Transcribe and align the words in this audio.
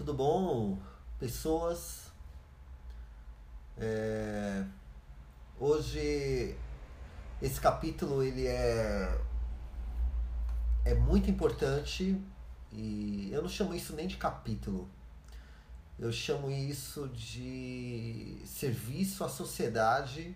Tudo 0.00 0.14
bom, 0.14 0.78
pessoas? 1.18 2.10
É... 3.76 4.64
Hoje 5.58 6.56
esse 7.42 7.60
capítulo 7.60 8.22
ele 8.22 8.46
é 8.46 9.20
é 10.86 10.94
muito 10.94 11.30
importante 11.30 12.18
e 12.72 13.28
eu 13.30 13.42
não 13.42 13.48
chamo 13.50 13.74
isso 13.74 13.94
nem 13.94 14.06
de 14.06 14.16
capítulo. 14.16 14.88
Eu 15.98 16.10
chamo 16.10 16.50
isso 16.50 17.06
de 17.08 18.40
serviço 18.46 19.22
à 19.22 19.28
sociedade, 19.28 20.34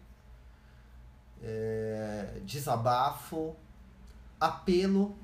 é, 1.43 2.39
desabafo, 2.45 3.57
apelo 4.39 5.17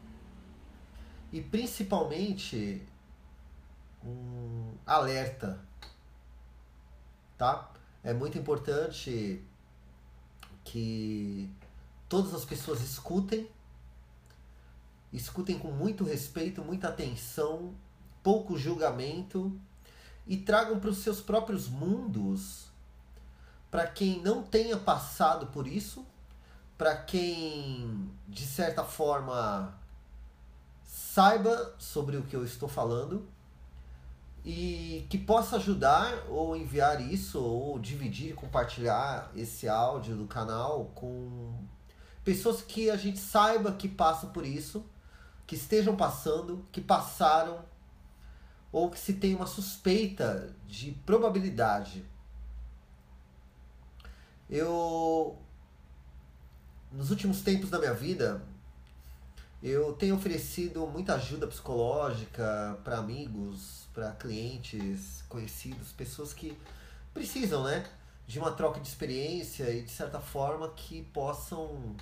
e 1.31 1.43
principalmente 1.43 2.89
um 4.05 4.75
alerta, 4.87 5.61
tá? 7.37 7.71
É 8.03 8.13
muito 8.13 8.39
importante 8.39 9.45
que 10.65 11.51
todas 12.09 12.35
as 12.35 12.45
pessoas 12.45 12.81
escutem, 12.81 13.49
escutem 15.13 15.59
com 15.59 15.71
muito 15.71 16.05
respeito, 16.05 16.63
muita 16.63 16.89
atenção, 16.89 17.75
pouco 18.23 18.57
julgamento 18.57 19.59
e 20.27 20.37
tragam 20.37 20.79
para 20.79 20.91
os 20.91 20.99
seus 20.99 21.21
próprios 21.21 21.69
mundos, 21.69 22.71
para 23.71 23.87
quem 23.87 24.23
não 24.23 24.43
tenha 24.43 24.77
passado 24.77 25.49
por 25.49 25.67
isso, 25.67 26.07
para 26.79 26.97
quem 26.97 28.11
de 28.27 28.47
certa 28.47 28.85
forma 28.85 29.79
saiba 30.85 31.75
sobre 31.79 32.17
o 32.17 32.23
que 32.23 32.35
eu 32.35 32.45
estou 32.45 32.69
falando 32.69 33.29
e 34.45 35.07
que 35.11 35.19
possa 35.19 35.57
ajudar 35.57 36.25
ou 36.29 36.57
enviar 36.57 37.01
isso 37.01 37.41
ou 37.41 37.79
dividir, 37.79 38.35
compartilhar 38.35 39.31
esse 39.37 39.69
áudio 39.69 40.17
do 40.17 40.27
canal 40.27 40.87
com 40.95 41.53
pessoas 42.25 42.63
que 42.63 42.91
a 42.91 42.97
gente 42.97 43.19
saiba 43.19 43.73
que 43.73 43.89
passam 43.89 44.31
por 44.31 44.47
isso, 44.47 44.85
que 45.47 45.55
estejam 45.55 45.97
passando, 45.97 46.67
que 46.73 46.81
passaram 46.81 47.65
ou 48.73 48.91
que 48.91 48.99
se 48.99 49.15
tem 49.15 49.35
uma 49.35 49.47
suspeita 49.47 50.55
de 50.67 50.93
probabilidade. 51.05 52.05
Eu 54.49 55.39
nos 56.93 57.11
últimos 57.11 57.41
tempos 57.43 57.71
da 57.71 57.79
minha 57.79 57.95
vida, 57.95 58.43
eu 59.63 59.93
tenho 59.93 60.17
oferecido 60.17 60.87
muita 60.87 61.15
ajuda 61.15 61.47
psicológica 61.47 62.79
para 62.83 62.99
amigos, 62.99 63.80
para 64.01 64.13
clientes, 64.13 65.23
conhecidos, 65.29 65.93
pessoas 65.93 66.33
que 66.33 66.57
precisam, 67.13 67.65
né, 67.65 67.85
de 68.27 68.39
uma 68.39 68.51
troca 68.51 68.81
de 68.81 68.89
experiência 68.89 69.69
e 69.71 69.83
de 69.83 69.91
certa 69.91 70.19
forma 70.19 70.71
que 70.71 71.03
possam 71.13 71.95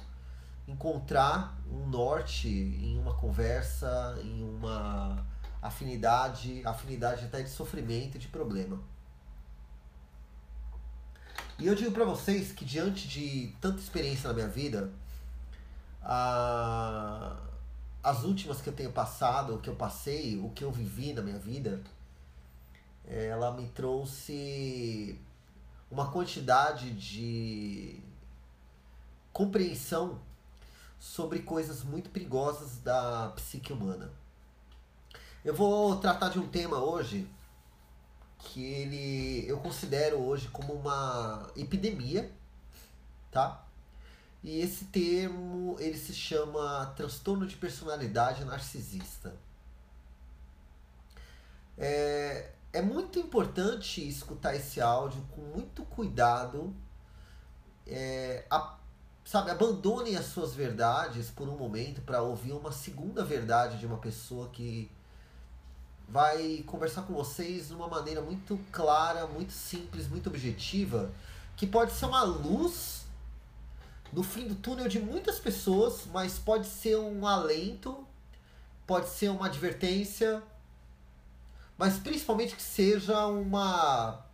encontrar 0.69 1.58
um 1.69 1.88
norte 1.88 2.48
em 2.48 2.96
uma 3.00 3.16
conversa, 3.16 4.16
em 4.22 4.44
uma 4.44 5.26
afinidade, 5.60 6.62
afinidade 6.64 7.24
até 7.24 7.42
de 7.42 7.50
sofrimento 7.50 8.16
de 8.16 8.28
problema. 8.28 8.78
E 11.58 11.66
eu 11.66 11.74
digo 11.74 11.91
para 11.91 12.04
vocês 12.04 12.52
que 12.52 12.64
diante 12.64 13.08
de 13.08 13.56
tanta 13.60 13.80
experiência 13.80 14.28
na 14.28 14.34
minha 14.34 14.46
vida, 14.46 14.92
a 16.00 17.47
as 18.02 18.24
últimas 18.24 18.60
que 18.60 18.68
eu 18.68 18.72
tenho 18.72 18.92
passado, 18.92 19.54
o 19.54 19.60
que 19.60 19.68
eu 19.68 19.77
passei, 19.77 20.38
o 20.38 20.50
que 20.50 20.64
eu 20.64 20.70
vivi 20.70 21.12
na 21.12 21.22
minha 21.22 21.38
vida, 21.38 21.82
ela 23.04 23.52
me 23.52 23.66
trouxe 23.68 25.20
uma 25.91 26.10
quantidade 26.10 26.92
de 26.92 28.00
compreensão 29.32 30.20
sobre 30.98 31.41
coisas 31.41 31.82
muito 31.82 32.10
perigosas 32.10 32.78
da 32.78 33.32
psique 33.36 33.72
humana. 33.72 34.10
Eu 35.44 35.54
vou 35.54 35.97
tratar 35.97 36.28
de 36.28 36.38
um 36.38 36.48
tema 36.48 36.78
hoje 36.78 37.30
que 38.38 38.62
ele 38.62 39.48
eu 39.48 39.59
considero 39.59 40.19
hoje 40.19 40.48
como 40.48 40.72
uma 40.72 41.50
epidemia, 41.56 42.30
tá? 43.30 43.65
E 44.43 44.60
esse 44.60 44.87
termo 44.87 45.76
ele 45.81 45.99
se 45.99 46.15
chama 46.15 46.87
transtorno 46.97 47.47
de 47.47 47.56
personalidade 47.56 48.44
narcisista. 48.44 49.34
É, 51.76 52.50
é 52.72 52.82
muito 52.82 53.19
importante 53.19 54.06
escutar 54.06 54.54
esse 54.54 54.81
áudio 54.81 55.21
com 55.34 55.41
muito 55.41 55.84
cuidado. 55.84 56.75
É, 57.87 58.44
a, 58.50 58.77
sabe, 59.25 59.50
abandonem 59.50 60.16
as 60.16 60.27
suas 60.27 60.54
verdades 60.54 61.31
por 61.31 61.48
um 61.48 61.56
momento 61.56 62.00
para 62.03 62.22
ouvir 62.22 62.53
uma 62.53 62.72
segunda 62.72 63.25
verdade 63.25 63.78
de 63.78 63.87
uma 63.87 63.98
pessoa 63.98 64.48
que 64.48 64.91
vai 66.09 66.62
conversar 66.66 67.03
com 67.03 67.12
vocês 67.12 67.69
de 67.69 67.75
uma 67.75 67.87
maneira 67.87 68.22
muito 68.22 68.59
clara, 68.72 69.27
muito 69.27 69.53
simples, 69.53 70.09
muito 70.09 70.28
objetiva, 70.28 71.10
que 71.56 71.66
pode 71.66 71.93
ser 71.93 72.06
uma 72.06 72.22
luz 72.22 72.97
no 74.12 74.22
fim 74.22 74.46
do 74.46 74.54
túnel 74.54 74.88
de 74.88 74.98
muitas 74.98 75.38
pessoas, 75.38 76.06
mas 76.12 76.38
pode 76.38 76.66
ser 76.66 76.96
um 76.96 77.26
alento, 77.26 78.06
pode 78.86 79.08
ser 79.08 79.28
uma 79.28 79.46
advertência, 79.46 80.42
mas 81.76 81.98
principalmente 81.98 82.56
que 82.56 82.62
seja 82.62 83.26
uma 83.26 84.24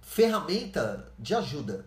ferramenta 0.00 1.12
de 1.18 1.34
ajuda. 1.34 1.86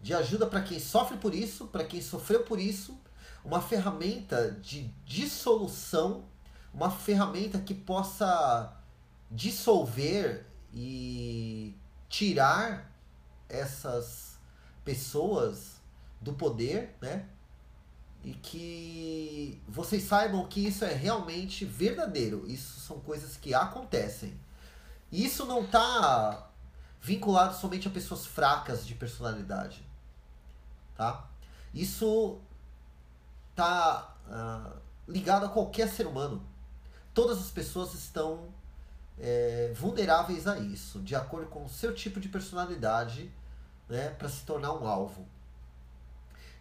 De 0.00 0.12
ajuda 0.12 0.46
para 0.46 0.62
quem 0.62 0.80
sofre 0.80 1.16
por 1.16 1.32
isso, 1.32 1.68
para 1.68 1.84
quem 1.84 2.02
sofreu 2.02 2.42
por 2.42 2.58
isso, 2.58 3.00
uma 3.44 3.62
ferramenta 3.62 4.50
de 4.60 4.88
dissolução, 5.04 6.24
uma 6.74 6.90
ferramenta 6.90 7.58
que 7.60 7.72
possa 7.72 8.76
dissolver 9.30 10.44
e 10.72 11.74
tirar 12.08 12.92
essas 13.48 14.31
pessoas 14.84 15.80
do 16.20 16.32
poder, 16.32 16.96
né? 17.00 17.26
E 18.24 18.32
que 18.34 19.60
vocês 19.66 20.04
saibam 20.04 20.46
que 20.46 20.66
isso 20.66 20.84
é 20.84 20.92
realmente 20.92 21.64
verdadeiro. 21.64 22.44
Isso 22.46 22.80
são 22.80 23.00
coisas 23.00 23.36
que 23.36 23.52
acontecem. 23.52 24.38
E 25.10 25.24
isso 25.24 25.44
não 25.44 25.64
está 25.64 26.48
vinculado 27.00 27.56
somente 27.56 27.88
a 27.88 27.90
pessoas 27.90 28.24
fracas 28.24 28.86
de 28.86 28.94
personalidade, 28.94 29.84
tá? 30.96 31.28
Isso 31.74 32.38
está 33.50 34.16
uh, 34.28 34.80
ligado 35.08 35.46
a 35.46 35.48
qualquer 35.48 35.88
ser 35.88 36.06
humano. 36.06 36.46
Todas 37.12 37.38
as 37.38 37.50
pessoas 37.50 37.92
estão 37.92 38.48
é, 39.18 39.72
vulneráveis 39.74 40.46
a 40.46 40.58
isso, 40.58 41.00
de 41.00 41.14
acordo 41.14 41.48
com 41.48 41.64
o 41.64 41.68
seu 41.68 41.94
tipo 41.94 42.20
de 42.20 42.28
personalidade 42.28 43.30
né, 43.88 44.10
para 44.10 44.28
se 44.28 44.44
tornar 44.44 44.72
um 44.72 44.86
alvo. 44.86 45.26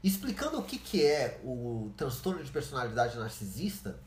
Explicando 0.04 0.60
o 0.60 0.64
que, 0.64 0.78
que 0.78 1.06
é 1.06 1.40
o 1.44 1.92
transtorno 1.96 2.44
de 2.44 2.52
personalidade 2.52 3.18
narcisista, 3.18 4.00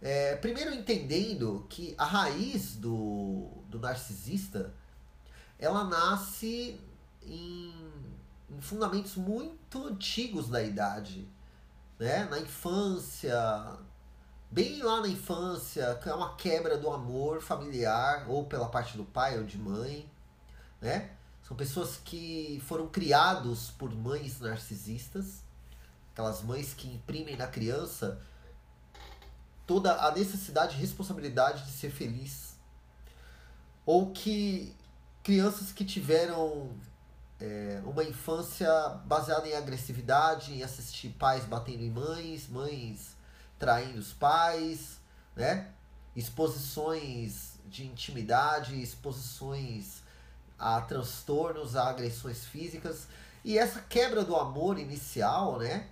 é, 0.00 0.36
primeiro 0.36 0.72
entendendo 0.72 1.66
que 1.68 1.94
a 1.98 2.04
raiz 2.04 2.76
do, 2.76 3.48
do 3.68 3.78
narcisista 3.80 4.72
ela 5.58 5.84
nasce 5.84 6.80
em, 7.22 7.74
em 8.48 8.60
fundamentos 8.60 9.16
muito 9.16 9.86
antigos 9.86 10.48
da 10.48 10.62
idade, 10.62 11.28
né? 11.98 12.24
na 12.26 12.38
infância, 12.38 13.36
bem 14.50 14.80
lá 14.82 15.00
na 15.00 15.08
infância, 15.08 16.00
é 16.04 16.14
uma 16.14 16.34
quebra 16.36 16.78
do 16.78 16.88
amor 16.90 17.42
familiar, 17.42 18.26
ou 18.28 18.46
pela 18.46 18.68
parte 18.68 18.96
do 18.96 19.04
pai 19.04 19.36
ou 19.36 19.44
de 19.44 19.58
mãe, 19.58 20.10
né? 20.80 21.10
São 21.48 21.56
pessoas 21.56 21.96
que 22.04 22.62
foram 22.66 22.88
criados 22.88 23.70
por 23.70 23.90
mães 23.90 24.38
narcisistas, 24.38 25.42
aquelas 26.12 26.42
mães 26.42 26.74
que 26.74 26.86
imprimem 26.86 27.38
na 27.38 27.46
criança 27.46 28.20
toda 29.66 29.94
a 29.94 30.12
necessidade 30.12 30.76
e 30.76 30.78
responsabilidade 30.78 31.64
de 31.64 31.70
ser 31.70 31.90
feliz. 31.90 32.54
Ou 33.86 34.10
que 34.10 34.76
crianças 35.22 35.72
que 35.72 35.86
tiveram 35.86 36.70
é, 37.40 37.80
uma 37.86 38.04
infância 38.04 38.70
baseada 39.06 39.48
em 39.48 39.56
agressividade, 39.56 40.52
em 40.52 40.62
assistir 40.62 41.08
pais 41.18 41.46
batendo 41.46 41.82
em 41.82 41.90
mães, 41.90 42.46
mães 42.46 43.16
traindo 43.58 43.98
os 43.98 44.12
pais, 44.12 45.00
né? 45.34 45.70
Exposições 46.14 47.58
de 47.64 47.86
intimidade, 47.86 48.78
exposições 48.78 50.06
a 50.58 50.80
transtornos, 50.80 51.76
a 51.76 51.88
agressões 51.88 52.44
físicas. 52.44 53.06
E 53.44 53.58
essa 53.58 53.80
quebra 53.80 54.24
do 54.24 54.36
amor 54.36 54.78
inicial, 54.78 55.58
né? 55.58 55.88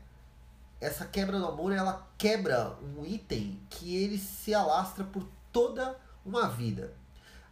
essa 0.80 1.04
quebra 1.06 1.38
do 1.38 1.46
amor, 1.46 1.72
ela 1.72 2.06
quebra 2.18 2.76
um 2.82 3.04
item 3.04 3.60
que 3.70 3.96
ele 3.96 4.18
se 4.18 4.54
alastra 4.54 5.04
por 5.04 5.26
toda 5.50 5.98
uma 6.24 6.48
vida. 6.48 6.94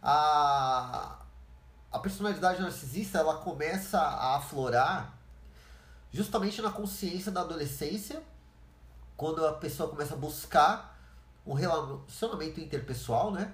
A, 0.01 1.19
a 1.91 1.99
personalidade 1.99 2.61
narcisista, 2.61 3.17
ela 3.17 3.37
começa 3.37 3.99
a 3.99 4.35
aflorar 4.35 5.17
justamente 6.11 6.61
na 6.61 6.71
consciência 6.71 7.31
da 7.31 7.41
adolescência, 7.41 8.21
quando 9.17 9.45
a 9.45 9.53
pessoa 9.53 9.89
começa 9.89 10.13
a 10.13 10.17
buscar 10.17 10.95
um 11.45 11.53
relacionamento 11.53 12.59
interpessoal, 12.59 13.31
né? 13.31 13.53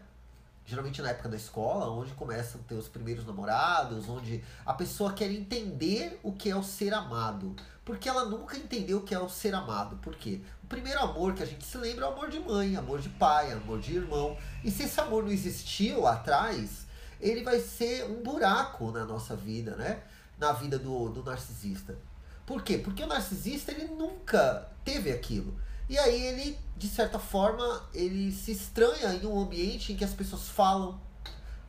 Geralmente 0.65 1.01
na 1.01 1.09
época 1.09 1.29
da 1.29 1.35
escola, 1.35 1.89
onde 1.89 2.13
começam 2.13 2.61
a 2.61 2.63
ter 2.63 2.75
os 2.75 2.87
primeiros 2.87 3.25
namorados, 3.25 4.07
onde 4.07 4.43
a 4.65 4.73
pessoa 4.73 5.13
quer 5.13 5.31
entender 5.31 6.19
o 6.23 6.31
que 6.31 6.49
é 6.49 6.55
o 6.55 6.63
ser 6.63 6.93
amado. 6.93 7.55
Porque 7.83 8.07
ela 8.07 8.25
nunca 8.25 8.57
entendeu 8.57 8.99
o 8.99 9.03
que 9.03 9.13
é 9.13 9.19
o 9.19 9.27
ser 9.27 9.53
amado. 9.53 9.97
Por 9.97 10.15
quê? 10.15 10.41
O 10.63 10.67
primeiro 10.67 10.99
amor 11.01 11.33
que 11.33 11.43
a 11.43 11.45
gente 11.45 11.65
se 11.65 11.77
lembra 11.77 12.05
é 12.05 12.09
o 12.09 12.13
amor 12.13 12.29
de 12.29 12.39
mãe, 12.39 12.75
amor 12.75 13.01
de 13.01 13.09
pai, 13.09 13.51
amor 13.51 13.79
de 13.79 13.95
irmão. 13.95 14.37
E 14.63 14.71
se 14.71 14.83
esse 14.83 14.99
amor 15.01 15.23
não 15.23 15.31
existiu 15.31 16.07
atrás, 16.07 16.85
ele 17.19 17.43
vai 17.43 17.59
ser 17.59 18.05
um 18.05 18.21
buraco 18.21 18.91
na 18.91 19.03
nossa 19.03 19.35
vida, 19.35 19.75
né? 19.75 20.01
Na 20.37 20.53
vida 20.53 20.77
do, 20.77 21.09
do 21.09 21.23
narcisista. 21.23 21.97
Por 22.45 22.63
quê? 22.63 22.77
Porque 22.77 23.03
o 23.03 23.07
narcisista 23.07 23.71
ele 23.71 23.85
nunca 23.85 24.69
teve 24.83 25.11
aquilo. 25.11 25.55
E 25.91 25.99
aí 25.99 26.25
ele, 26.25 26.57
de 26.77 26.87
certa 26.87 27.19
forma, 27.19 27.83
ele 27.93 28.31
se 28.31 28.53
estranha 28.53 29.13
em 29.13 29.25
um 29.25 29.41
ambiente 29.41 29.91
em 29.91 29.97
que 29.97 30.05
as 30.05 30.13
pessoas 30.13 30.47
falam, 30.47 30.97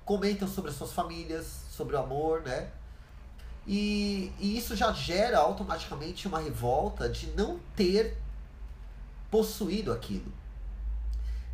comentam 0.04 0.46
sobre 0.46 0.70
as 0.70 0.76
suas 0.76 0.92
famílias, 0.92 1.64
sobre 1.68 1.96
o 1.96 1.98
amor, 1.98 2.40
né? 2.42 2.70
E, 3.66 4.32
e 4.38 4.56
isso 4.56 4.76
já 4.76 4.92
gera 4.92 5.40
automaticamente 5.40 6.28
uma 6.28 6.38
revolta 6.38 7.08
de 7.08 7.32
não 7.32 7.58
ter 7.74 8.16
possuído 9.28 9.90
aquilo. 9.90 10.32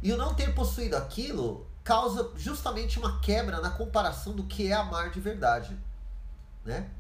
E 0.03 0.13
o 0.13 0.19
não 0.19 0.35
ter 0.35 0.55
possuído 0.55 0.95
aquilo 0.95 1.67
causa 1.83 2.31
justamente 2.37 2.99
uma 2.99 3.19
quebra 3.21 3.63
na 3.63 3.71
comparação 3.71 4.35
do 4.35 4.45
que 4.45 4.71
é 4.71 4.75
amar 4.75 5.11
de 5.11 5.21
verdade, 5.21 5.75
né? 6.67 6.91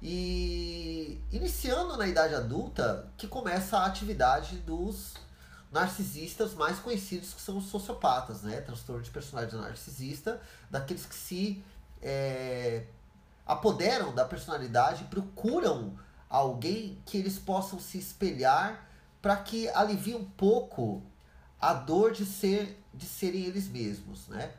E 0.00 1.20
iniciando 1.32 1.96
na 1.96 2.06
idade 2.06 2.34
adulta, 2.34 3.08
que 3.16 3.26
começa 3.26 3.78
a 3.78 3.86
atividade 3.86 4.58
dos 4.58 5.14
narcisistas 5.72 6.54
mais 6.54 6.78
conhecidos, 6.78 7.34
que 7.34 7.40
são 7.40 7.58
os 7.58 7.66
sociopatas, 7.66 8.42
né? 8.42 8.60
Transtorno 8.60 9.02
de 9.02 9.10
personalidade 9.10 9.60
narcisista, 9.60 10.40
daqueles 10.70 11.04
que 11.04 11.14
se 11.14 11.62
é, 12.00 12.84
apoderam 13.44 14.14
da 14.14 14.24
personalidade, 14.24 15.04
procuram 15.04 15.98
alguém 16.28 16.98
que 17.04 17.16
eles 17.16 17.38
possam 17.38 17.80
se 17.80 17.98
espelhar 17.98 18.88
para 19.20 19.36
que 19.36 19.68
alivie 19.70 20.14
um 20.14 20.24
pouco 20.24 21.02
a 21.60 21.74
dor 21.74 22.12
de 22.12 22.24
ser 22.24 22.82
de 22.94 23.06
serem 23.06 23.42
eles 23.44 23.68
mesmos, 23.68 24.28
né? 24.28 24.52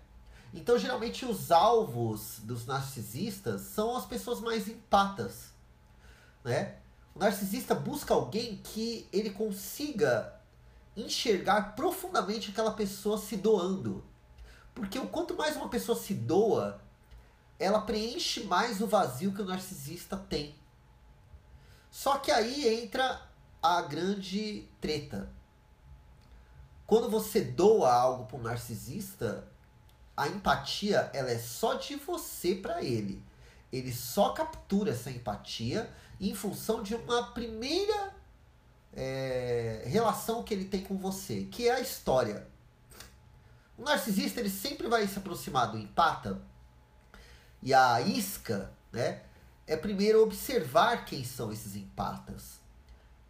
Então, 0.53 0.77
geralmente, 0.77 1.25
os 1.25 1.51
alvos 1.51 2.39
dos 2.43 2.65
narcisistas 2.65 3.61
são 3.61 3.95
as 3.95 4.05
pessoas 4.05 4.39
mais 4.39 4.67
empatas, 4.67 5.53
né? 6.43 6.77
O 7.13 7.19
narcisista 7.19 7.75
busca 7.75 8.13
alguém 8.13 8.57
que 8.57 9.07
ele 9.11 9.29
consiga 9.29 10.33
enxergar 10.95 11.75
profundamente 11.75 12.49
aquela 12.49 12.71
pessoa 12.71 13.17
se 13.17 13.37
doando. 13.37 14.03
Porque 14.73 14.99
quanto 15.07 15.35
mais 15.35 15.55
uma 15.55 15.69
pessoa 15.69 15.97
se 15.97 16.13
doa, 16.13 16.81
ela 17.59 17.81
preenche 17.81 18.45
mais 18.45 18.81
o 18.81 18.87
vazio 18.87 19.33
que 19.33 19.41
o 19.41 19.45
narcisista 19.45 20.15
tem. 20.15 20.55
Só 21.91 22.17
que 22.17 22.31
aí 22.31 22.81
entra 22.81 23.21
a 23.61 23.81
grande 23.81 24.67
treta. 24.79 25.29
Quando 26.87 27.09
você 27.09 27.41
doa 27.41 27.91
algo 27.91 28.25
para 28.25 28.37
um 28.37 28.41
narcisista, 28.41 29.47
a 30.19 30.27
empatia 30.27 31.09
ela 31.13 31.31
é 31.31 31.39
só 31.39 31.75
de 31.75 31.95
você 31.95 32.53
para 32.53 32.83
ele. 32.83 33.23
Ele 33.71 33.93
só 33.93 34.33
captura 34.33 34.91
essa 34.91 35.09
empatia 35.09 35.89
em 36.19 36.35
função 36.35 36.83
de 36.83 36.93
uma 36.93 37.31
primeira 37.31 38.13
é, 38.93 39.83
relação 39.85 40.43
que 40.43 40.53
ele 40.53 40.65
tem 40.65 40.81
com 40.81 40.97
você, 40.97 41.45
que 41.45 41.69
é 41.69 41.75
a 41.75 41.79
história. 41.79 42.45
O 43.77 43.83
narcisista 43.83 44.41
ele 44.41 44.49
sempre 44.49 44.89
vai 44.89 45.07
se 45.07 45.17
aproximar 45.17 45.71
do 45.71 45.77
empata 45.77 46.41
e 47.63 47.73
a 47.73 48.01
isca, 48.01 48.73
né? 48.91 49.21
É 49.65 49.77
primeiro 49.77 50.21
observar 50.21 51.05
quem 51.05 51.23
são 51.23 51.49
esses 51.49 51.77
empatas. 51.77 52.59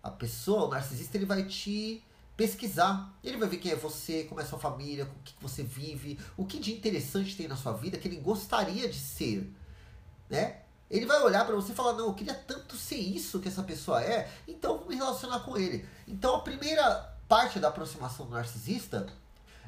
A 0.02 0.10
pessoa, 0.10 0.66
o 0.66 0.70
narcisista, 0.70 1.18
ele 1.18 1.26
vai 1.26 1.44
te 1.44 2.04
pesquisar. 2.40 3.14
Ele 3.22 3.36
vai 3.36 3.50
ver 3.50 3.58
quem 3.58 3.74
é 3.74 3.76
você, 3.76 4.24
como 4.24 4.40
é 4.40 4.46
sua 4.46 4.58
família, 4.58 5.04
o 5.04 5.24
que 5.26 5.34
você 5.42 5.62
vive, 5.62 6.18
o 6.38 6.46
que 6.46 6.58
de 6.58 6.72
interessante 6.72 7.36
tem 7.36 7.50
na 7.50 7.58
sua 7.58 7.74
vida 7.74 7.98
que 7.98 8.08
ele 8.08 8.16
gostaria 8.16 8.88
de 8.88 8.98
ser, 8.98 9.54
né? 10.30 10.62
Ele 10.90 11.06
vai 11.06 11.22
olhar 11.22 11.46
para 11.46 11.54
você 11.54 11.74
e 11.74 11.76
falar: 11.76 11.94
Não, 11.94 12.06
eu 12.06 12.14
queria 12.14 12.34
tanto 12.34 12.78
ser 12.78 12.96
isso 12.96 13.42
que 13.42 13.50
essa 13.50 13.62
pessoa 13.62 14.02
é, 14.02 14.32
então 14.48 14.78
vou 14.78 14.88
me 14.88 14.96
relacionar 14.96 15.42
com 15.42 15.58
ele. 15.58 15.86
Então 16.08 16.34
a 16.36 16.40
primeira 16.40 17.14
parte 17.28 17.60
da 17.60 17.68
aproximação 17.68 18.26
do 18.26 18.32
narcisista 18.32 19.06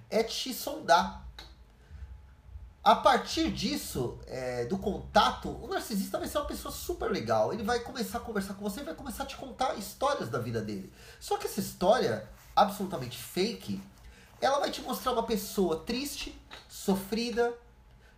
é 0.09 0.23
te 0.23 0.53
sondar. 0.53 1.27
A 2.83 2.95
partir 2.95 3.51
disso, 3.51 4.17
é, 4.25 4.65
do 4.65 4.75
contato, 4.75 5.49
o 5.49 5.67
narcisista 5.67 6.17
vai 6.17 6.27
ser 6.27 6.39
uma 6.39 6.47
pessoa 6.47 6.71
super 6.71 7.11
legal. 7.11 7.53
Ele 7.53 7.61
vai 7.61 7.81
começar 7.81 8.17
a 8.17 8.21
conversar 8.21 8.55
com 8.55 8.63
você 8.63 8.79
e 8.79 8.83
vai 8.83 8.95
começar 8.95 9.23
a 9.23 9.25
te 9.27 9.35
contar 9.35 9.75
histórias 9.75 10.29
da 10.29 10.39
vida 10.39 10.61
dele. 10.61 10.91
Só 11.19 11.37
que 11.37 11.45
essa 11.45 11.59
história 11.59 12.27
absolutamente 12.61 13.17
fake, 13.17 13.81
ela 14.39 14.59
vai 14.59 14.71
te 14.71 14.81
mostrar 14.81 15.13
uma 15.13 15.23
pessoa 15.23 15.79
triste, 15.79 16.35
sofrida, 16.67 17.53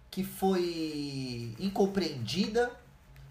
que 0.09 0.23
foi 0.23 1.55
incompreendida, 1.59 2.71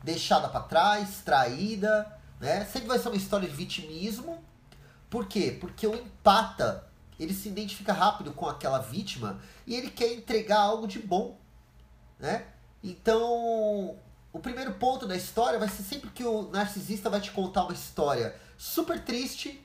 deixada 0.03 0.49
para 0.49 0.61
trás, 0.63 1.23
traída, 1.25 2.21
né? 2.41 2.65
Sempre 2.65 2.89
vai 2.89 2.99
ser 2.99 3.09
uma 3.09 3.17
história 3.17 3.49
de 3.49 3.55
vitimismo. 3.55 4.43
Por 5.09 5.27
quê? 5.27 5.57
Porque 5.61 5.87
o 5.87 5.95
empata, 5.95 6.89
ele 7.19 7.33
se 7.33 7.49
identifica 7.49 7.93
rápido 7.93 8.33
com 8.33 8.49
aquela 8.49 8.79
vítima 8.79 9.41
e 9.67 9.77
ele 9.77 9.91
quer 9.91 10.13
entregar 10.13 10.61
algo 10.61 10.87
de 10.87 10.99
bom, 10.99 11.39
né? 12.19 12.47
Então, 12.83 13.97
o 14.33 14.41
primeiro 14.41 14.75
ponto 14.75 15.07
da 15.07 15.17
história 15.17 15.59
vai 15.59 15.69
ser 15.69 15.83
sempre 15.83 16.11
que 16.11 16.25
o 16.25 16.51
narcisista 16.51 17.09
vai 17.09 17.21
te 17.21 17.31
contar 17.31 17.65
uma 17.65 17.75
história 17.75 18.35
super 18.59 19.05
triste, 19.05 19.65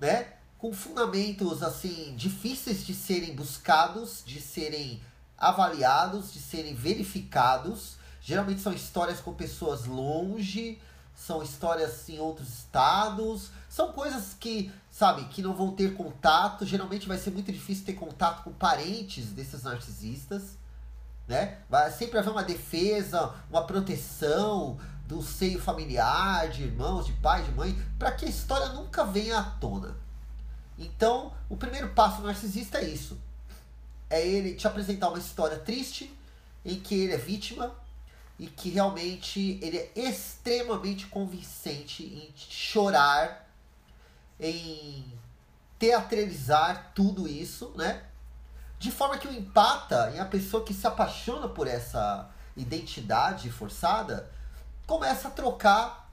né? 0.00 0.26
Com 0.56 0.72
fundamentos 0.72 1.62
assim 1.62 2.14
difíceis 2.16 2.84
de 2.84 2.94
serem 2.94 3.34
buscados, 3.34 4.22
de 4.24 4.40
serem 4.40 5.00
avaliados, 5.36 6.32
de 6.32 6.40
serem 6.40 6.74
verificados. 6.74 7.96
Geralmente 8.20 8.60
são 8.60 8.72
histórias 8.72 9.20
com 9.20 9.32
pessoas 9.32 9.86
longe, 9.86 10.78
são 11.14 11.42
histórias 11.42 12.08
em 12.08 12.18
outros 12.18 12.48
estados, 12.48 13.50
são 13.68 13.92
coisas 13.92 14.34
que, 14.38 14.72
sabe, 14.90 15.24
que 15.26 15.42
não 15.42 15.54
vão 15.54 15.72
ter 15.72 15.94
contato. 15.94 16.66
Geralmente 16.66 17.08
vai 17.08 17.18
ser 17.18 17.30
muito 17.30 17.52
difícil 17.52 17.84
ter 17.84 17.94
contato 17.94 18.44
com 18.44 18.52
parentes 18.52 19.26
desses 19.32 19.62
narcisistas, 19.62 20.58
né? 21.26 21.58
Vai 21.68 21.90
sempre 21.92 22.18
haver 22.18 22.30
uma 22.30 22.42
defesa, 22.42 23.34
uma 23.50 23.64
proteção, 23.64 24.78
do 25.08 25.22
seio 25.22 25.58
familiar, 25.58 26.50
de 26.50 26.64
irmãos, 26.64 27.06
de 27.06 27.14
pai, 27.14 27.42
de 27.42 27.50
mãe, 27.52 27.74
para 27.98 28.12
que 28.12 28.26
a 28.26 28.28
história 28.28 28.68
nunca 28.74 29.04
venha 29.04 29.38
à 29.38 29.42
tona. 29.42 29.96
Então, 30.76 31.32
o 31.48 31.56
primeiro 31.56 31.88
passo 31.94 32.20
narcisista 32.20 32.76
é 32.76 32.84
isso. 32.84 33.18
É 34.10 34.24
ele 34.24 34.54
te 34.54 34.66
apresentar 34.66 35.08
uma 35.08 35.18
história 35.18 35.58
triste 35.58 36.14
em 36.62 36.78
que 36.78 36.94
ele 36.94 37.14
é 37.14 37.16
vítima 37.16 37.74
e 38.38 38.48
que 38.48 38.68
realmente 38.68 39.58
ele 39.62 39.78
é 39.78 39.92
extremamente 39.96 41.06
convincente 41.06 42.04
em 42.04 42.30
chorar, 42.36 43.48
em 44.38 45.10
teatralizar 45.78 46.92
tudo 46.94 47.26
isso, 47.26 47.72
né? 47.76 48.04
De 48.78 48.92
forma 48.92 49.16
que 49.16 49.26
o 49.26 49.32
empata 49.32 50.12
em 50.14 50.20
a 50.20 50.26
pessoa 50.26 50.62
que 50.62 50.74
se 50.74 50.86
apaixona 50.86 51.48
por 51.48 51.66
essa 51.66 52.28
identidade 52.54 53.50
forçada 53.50 54.30
começa 54.88 55.28
a 55.28 55.30
trocar 55.30 56.10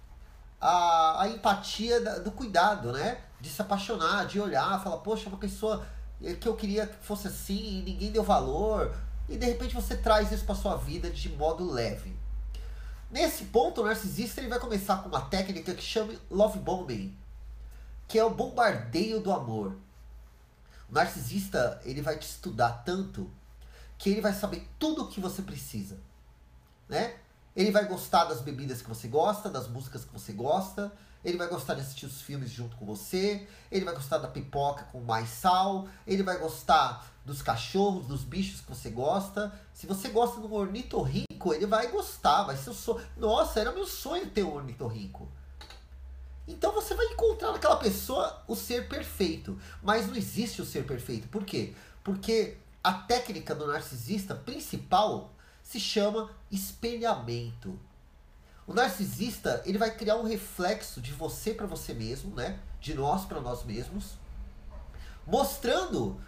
a, 0.59 1.23
a 1.23 1.29
empatia 1.29 2.01
da, 2.01 2.19
do 2.19 2.29
cuidado, 2.29 2.91
né? 2.91 3.21
De 3.39 3.49
se 3.49 3.61
apaixonar, 3.61 4.27
de 4.27 4.39
olhar, 4.39 4.83
falar, 4.83 4.97
poxa, 4.97 5.29
uma 5.29 5.37
pessoa 5.37 5.87
que 6.41 6.47
eu 6.47 6.55
queria 6.55 6.85
que 6.85 7.05
fosse 7.05 7.27
assim, 7.27 7.81
ninguém 7.83 8.11
deu 8.11 8.23
valor, 8.23 8.93
e 9.29 9.37
de 9.37 9.45
repente 9.45 9.73
você 9.73 9.95
traz 9.95 10.31
isso 10.31 10.43
para 10.43 10.55
sua 10.55 10.75
vida 10.75 11.09
de 11.09 11.29
modo 11.29 11.71
leve. 11.71 12.15
Nesse 13.09 13.45
ponto, 13.45 13.81
o 13.81 13.85
narcisista 13.85 14.41
ele 14.41 14.49
vai 14.49 14.59
começar 14.59 14.97
com 14.97 15.09
uma 15.09 15.21
técnica 15.21 15.73
que 15.73 15.81
chama 15.81 16.13
love 16.29 16.59
bombing, 16.59 17.15
que 18.07 18.19
é 18.19 18.25
o 18.25 18.29
bombardeio 18.29 19.21
do 19.21 19.31
amor. 19.31 19.75
O 20.89 20.93
narcisista 20.93 21.79
ele 21.85 22.01
vai 22.01 22.17
te 22.17 22.27
estudar 22.27 22.83
tanto 22.85 23.31
que 23.97 24.09
ele 24.09 24.21
vai 24.21 24.33
saber 24.33 24.67
tudo 24.77 25.03
o 25.03 25.07
que 25.07 25.21
você 25.21 25.41
precisa, 25.41 25.97
né? 26.89 27.15
Ele 27.55 27.71
vai 27.71 27.87
gostar 27.87 28.25
das 28.25 28.41
bebidas 28.41 28.81
que 28.81 28.89
você 28.89 29.07
gosta, 29.07 29.49
das 29.49 29.67
músicas 29.67 30.03
que 30.03 30.11
você 30.11 30.33
gosta. 30.33 30.91
ele 31.23 31.37
vai 31.37 31.47
gostar 31.47 31.73
de 31.73 31.81
assistir 31.81 32.05
os 32.05 32.21
filmes 32.21 32.51
junto 32.51 32.75
com 32.75 32.85
você, 32.85 33.47
ele 33.71 33.83
vai 33.83 33.95
gostar 33.95 34.19
da 34.19 34.27
pipoca 34.27 34.83
com 34.91 35.01
mais 35.01 35.27
sal, 35.29 35.87
ele 36.05 36.21
vai 36.21 36.37
gostar 36.37 37.03
dos 37.25 37.41
cachorros, 37.41 38.05
dos 38.05 38.23
bichos 38.23 38.61
que 38.61 38.69
você 38.69 38.91
gosta. 38.91 39.51
Se 39.73 39.87
você 39.87 40.09
gosta 40.09 40.39
de 40.39 40.45
um 40.45 40.53
ornitorrinco, 40.53 41.53
ele 41.53 41.65
vai 41.65 41.87
gostar, 41.87 42.43
vai 42.43 42.55
ser 42.55 42.69
o 42.69 42.73
sonho. 42.73 43.03
Nossa, 43.17 43.59
era 43.59 43.71
meu 43.71 43.87
sonho 43.87 44.29
ter 44.29 44.43
um 44.43 44.53
ornitorrinco. 44.53 45.27
Então 46.47 46.71
você 46.71 46.93
vai 46.93 47.07
encontrar 47.07 47.51
naquela 47.51 47.77
pessoa 47.77 48.43
o 48.47 48.55
ser 48.55 48.87
perfeito. 48.87 49.57
Mas 49.81 50.07
não 50.07 50.15
existe 50.15 50.61
o 50.61 50.65
ser 50.65 50.85
perfeito. 50.85 51.27
Por 51.27 51.43
quê? 51.43 51.73
Porque 52.03 52.57
a 52.83 52.93
técnica 52.93 53.55
do 53.55 53.65
narcisista 53.65 54.35
principal 54.35 55.33
se 55.65 55.79
chama 55.79 56.29
espelhamento. 56.51 57.77
O 58.67 58.73
narcisista, 58.73 59.63
ele 59.65 59.79
vai 59.79 59.93
criar 59.93 60.15
um 60.15 60.23
reflexo 60.23 61.01
de 61.01 61.11
você 61.11 61.53
para 61.53 61.65
você 61.65 61.93
mesmo, 61.93 62.35
né? 62.35 62.59
De 62.79 62.93
nós 62.93 63.25
para 63.25 63.41
nós 63.41 63.63
mesmos, 63.63 64.11
mostrando 65.25 66.21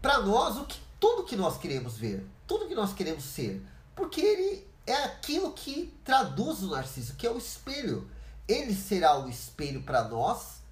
para 0.00 0.20
nós 0.20 0.56
o 0.56 0.64
que 0.64 0.80
tudo 0.98 1.24
que 1.24 1.36
nós 1.36 1.58
queremos 1.58 1.96
ver, 1.98 2.26
tudo 2.46 2.66
que 2.66 2.74
nós 2.74 2.92
queremos 2.92 3.24
ser, 3.24 3.62
porque 3.94 4.20
ele 4.20 4.66
é 4.86 5.04
aquilo 5.04 5.52
que 5.52 5.94
traduz 6.02 6.62
o 6.62 6.70
narciso, 6.70 7.14
que 7.14 7.26
é 7.26 7.30
o 7.30 7.38
espelho. 7.38 8.10
Ele 8.48 8.74
será 8.74 9.18
o 9.18 9.28
espelho 9.28 9.82
para 9.82 10.08
nós 10.08 10.62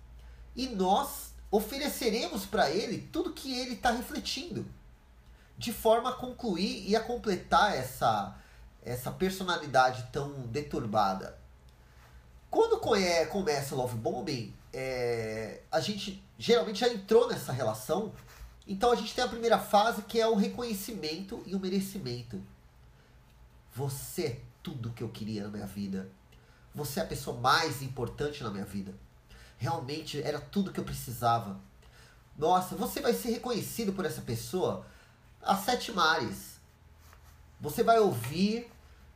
e 0.56 0.68
nós 0.68 1.35
ofereceremos 1.50 2.46
para 2.46 2.70
ele 2.70 3.08
tudo 3.12 3.35
que 3.35 3.54
ele 3.58 3.75
está 3.75 3.90
refletindo, 3.90 4.66
de 5.58 5.72
forma 5.72 6.10
a 6.10 6.12
concluir 6.12 6.88
e 6.88 6.94
a 6.94 7.00
completar 7.00 7.75
essa, 7.76 8.36
essa 8.82 9.10
personalidade 9.10 10.08
tão 10.12 10.30
deturbada. 10.46 11.38
Quando 12.50 12.78
começa 12.78 13.75
o 13.75 13.78
Love 13.78 13.96
Bombing, 13.96 14.54
é, 14.72 15.62
a 15.70 15.80
gente 15.80 16.22
geralmente 16.38 16.80
já 16.80 16.88
entrou 16.88 17.28
nessa 17.28 17.52
relação. 17.52 18.12
Então 18.66 18.90
a 18.90 18.94
gente 18.94 19.14
tem 19.14 19.25
a 19.25 19.28
primeira 19.28 19.58
fase 19.58 20.02
que 20.02 20.20
é 20.20 20.26
o 20.26 20.34
reconhecimento 20.34 21.42
e 21.46 21.54
o 21.54 21.60
merecimento. 21.60 22.42
Você 23.75 24.22
é 24.25 24.40
tudo 24.62 24.90
que 24.90 25.02
eu 25.02 25.08
queria 25.08 25.44
na 25.44 25.48
minha 25.48 25.66
vida. 25.66 26.08
Você 26.75 27.00
é 27.00 27.02
a 27.02 27.06
pessoa 27.06 27.38
mais 27.38 27.82
importante 27.82 28.42
na 28.42 28.50
minha 28.50 28.64
vida. 28.64 28.94
Realmente 29.58 30.20
era 30.22 30.38
tudo 30.38 30.72
que 30.72 30.80
eu 30.80 30.84
precisava. 30.84 31.58
Nossa, 32.36 32.76
você 32.76 33.00
vai 33.00 33.14
ser 33.14 33.30
reconhecido 33.30 33.92
por 33.92 34.04
essa 34.04 34.20
pessoa 34.20 34.84
a 35.47 35.57
sete 35.57 35.93
mares. 35.93 36.61
Você 37.61 37.83
vai 37.83 37.99
ouvir, 37.99 38.71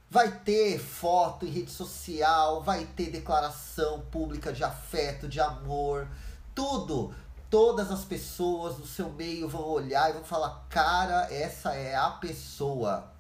vai 0.09 0.31
ter 0.31 0.79
foto 0.79 1.45
em 1.45 1.51
rede 1.51 1.71
social, 1.71 2.63
vai 2.63 2.87
ter 2.87 3.11
declaração 3.11 4.01
pública 4.11 4.53
de 4.53 4.65
afeto, 4.65 5.29
de 5.29 5.41
amor, 5.41 6.09
tudo. 6.55 7.15
Todas 7.51 7.91
as 7.91 8.05
pessoas 8.05 8.77
do 8.77 8.87
seu 8.87 9.11
meio 9.11 9.49
vão 9.49 9.63
olhar 9.63 10.09
e 10.09 10.13
vão 10.13 10.25
falar: 10.25 10.67
cara, 10.69 11.27
essa 11.33 11.75
é 11.75 11.97
a 11.97 12.11
pessoa. 12.11 13.13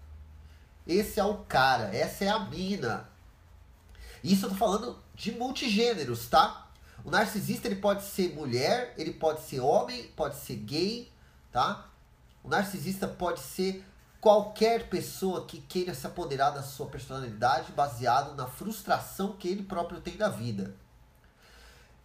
Esse 0.86 1.18
é 1.18 1.24
o 1.24 1.38
cara, 1.38 1.94
essa 1.94 2.24
é 2.24 2.28
a 2.28 2.38
mina. 2.38 3.08
Isso 4.22 4.46
eu 4.46 4.50
tô 4.50 4.56
falando 4.56 4.98
de 5.14 5.32
multigêneros, 5.32 6.28
tá? 6.28 6.68
O 7.04 7.10
narcisista 7.10 7.66
ele 7.66 7.76
pode 7.76 8.04
ser 8.04 8.34
mulher, 8.34 8.94
ele 8.96 9.12
pode 9.12 9.40
ser 9.42 9.60
homem, 9.60 10.08
pode 10.14 10.36
ser 10.36 10.56
gay, 10.56 11.10
tá? 11.50 11.89
O 12.42 12.48
narcisista 12.48 13.06
pode 13.06 13.40
ser 13.40 13.84
qualquer 14.20 14.88
pessoa 14.88 15.46
que 15.46 15.60
queira 15.60 15.94
se 15.94 16.06
apoderar 16.06 16.50
da 16.50 16.62
sua 16.62 16.86
personalidade 16.86 17.72
baseado 17.72 18.34
na 18.34 18.46
frustração 18.46 19.32
que 19.32 19.48
ele 19.48 19.62
próprio 19.62 20.00
tem 20.00 20.16
da 20.16 20.28
vida. 20.28 20.74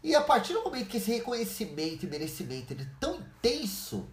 E 0.04 0.15
a 0.15 0.22
partir 0.22 0.54
do 0.54 0.63
momento 0.63 0.89
que 0.89 0.98
esse 0.98 1.12
reconhecimento 1.12 2.06
e 2.06 2.10
merecimento 2.10 2.74
ele 2.74 2.84
é 2.84 2.89
tão 3.00 3.15
intenso, 3.15 4.08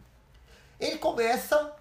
ele 0.81 0.99
começa 0.99 1.75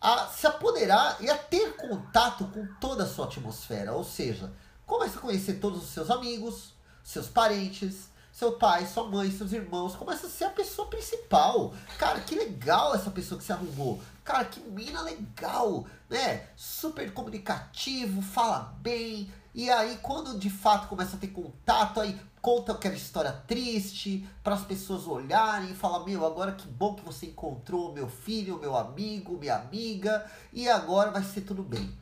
a 0.00 0.26
se 0.26 0.46
apoderar 0.46 1.18
e 1.20 1.28
a 1.28 1.36
ter 1.36 1.76
contato 1.76 2.46
com 2.46 2.66
toda 2.80 3.04
a 3.04 3.06
sua 3.06 3.26
atmosfera, 3.26 3.92
ou 3.92 4.02
seja, 4.02 4.50
Começa 4.90 5.18
a 5.18 5.22
conhecer 5.22 5.60
todos 5.60 5.84
os 5.84 5.90
seus 5.90 6.10
amigos, 6.10 6.74
seus 7.04 7.28
parentes, 7.28 8.09
seu 8.32 8.52
pai, 8.52 8.86
sua 8.86 9.06
mãe, 9.06 9.30
seus 9.30 9.52
irmãos. 9.52 9.96
Começa 9.96 10.26
a 10.26 10.30
ser 10.30 10.44
a 10.44 10.50
pessoa 10.50 10.88
principal. 10.88 11.74
Cara, 11.98 12.20
que 12.20 12.34
legal 12.34 12.94
essa 12.94 13.10
pessoa 13.10 13.38
que 13.38 13.44
se 13.44 13.52
arrumou. 13.52 14.00
Cara, 14.24 14.44
que 14.44 14.60
mina 14.60 15.02
legal, 15.02 15.84
né? 16.08 16.46
Super 16.56 17.12
comunicativo, 17.12 18.22
fala 18.22 18.74
bem. 18.80 19.32
E 19.54 19.68
aí, 19.68 19.98
quando 20.00 20.38
de 20.38 20.48
fato 20.48 20.88
começa 20.88 21.16
a 21.16 21.18
ter 21.18 21.28
contato, 21.28 22.00
aí 22.00 22.18
conta 22.40 22.72
aquela 22.72 22.94
história 22.94 23.32
triste 23.46 24.26
para 24.42 24.54
as 24.54 24.64
pessoas 24.64 25.06
olharem 25.06 25.72
e 25.72 25.74
falar: 25.74 26.04
Meu, 26.04 26.24
agora 26.24 26.52
que 26.52 26.66
bom 26.68 26.94
que 26.94 27.04
você 27.04 27.26
encontrou 27.26 27.92
meu 27.92 28.08
filho, 28.08 28.58
meu 28.58 28.76
amigo, 28.76 29.36
minha 29.36 29.56
amiga, 29.56 30.24
e 30.52 30.68
agora 30.68 31.10
vai 31.10 31.24
ser 31.24 31.42
tudo 31.42 31.62
bem. 31.62 31.92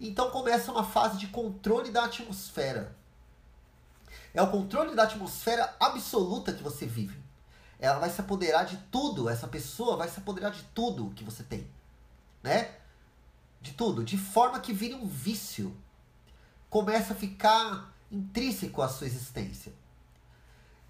Então 0.00 0.30
começa 0.30 0.72
uma 0.72 0.84
fase 0.84 1.18
de 1.18 1.28
controle 1.28 1.90
da 1.90 2.04
atmosfera. 2.04 2.96
É 4.32 4.40
o 4.42 4.50
controle 4.50 4.94
da 4.94 5.04
atmosfera 5.04 5.74
absoluta 5.80 6.52
que 6.52 6.62
você 6.62 6.86
vive. 6.86 7.20
Ela 7.78 7.98
vai 7.98 8.10
se 8.10 8.20
apoderar 8.20 8.64
de 8.64 8.76
tudo, 8.90 9.28
essa 9.28 9.48
pessoa 9.48 9.96
vai 9.96 10.08
se 10.08 10.18
apoderar 10.18 10.50
de 10.50 10.62
tudo 10.74 11.12
que 11.14 11.24
você 11.24 11.42
tem, 11.42 11.68
né? 12.42 12.76
De 13.60 13.72
tudo, 13.72 14.04
de 14.04 14.18
forma 14.18 14.60
que 14.60 14.72
vire 14.72 14.94
um 14.94 15.06
vício. 15.06 15.76
Começa 16.68 17.12
a 17.12 17.16
ficar 17.16 17.92
intrínseco 18.10 18.82
à 18.82 18.88
sua 18.88 19.06
existência. 19.06 19.72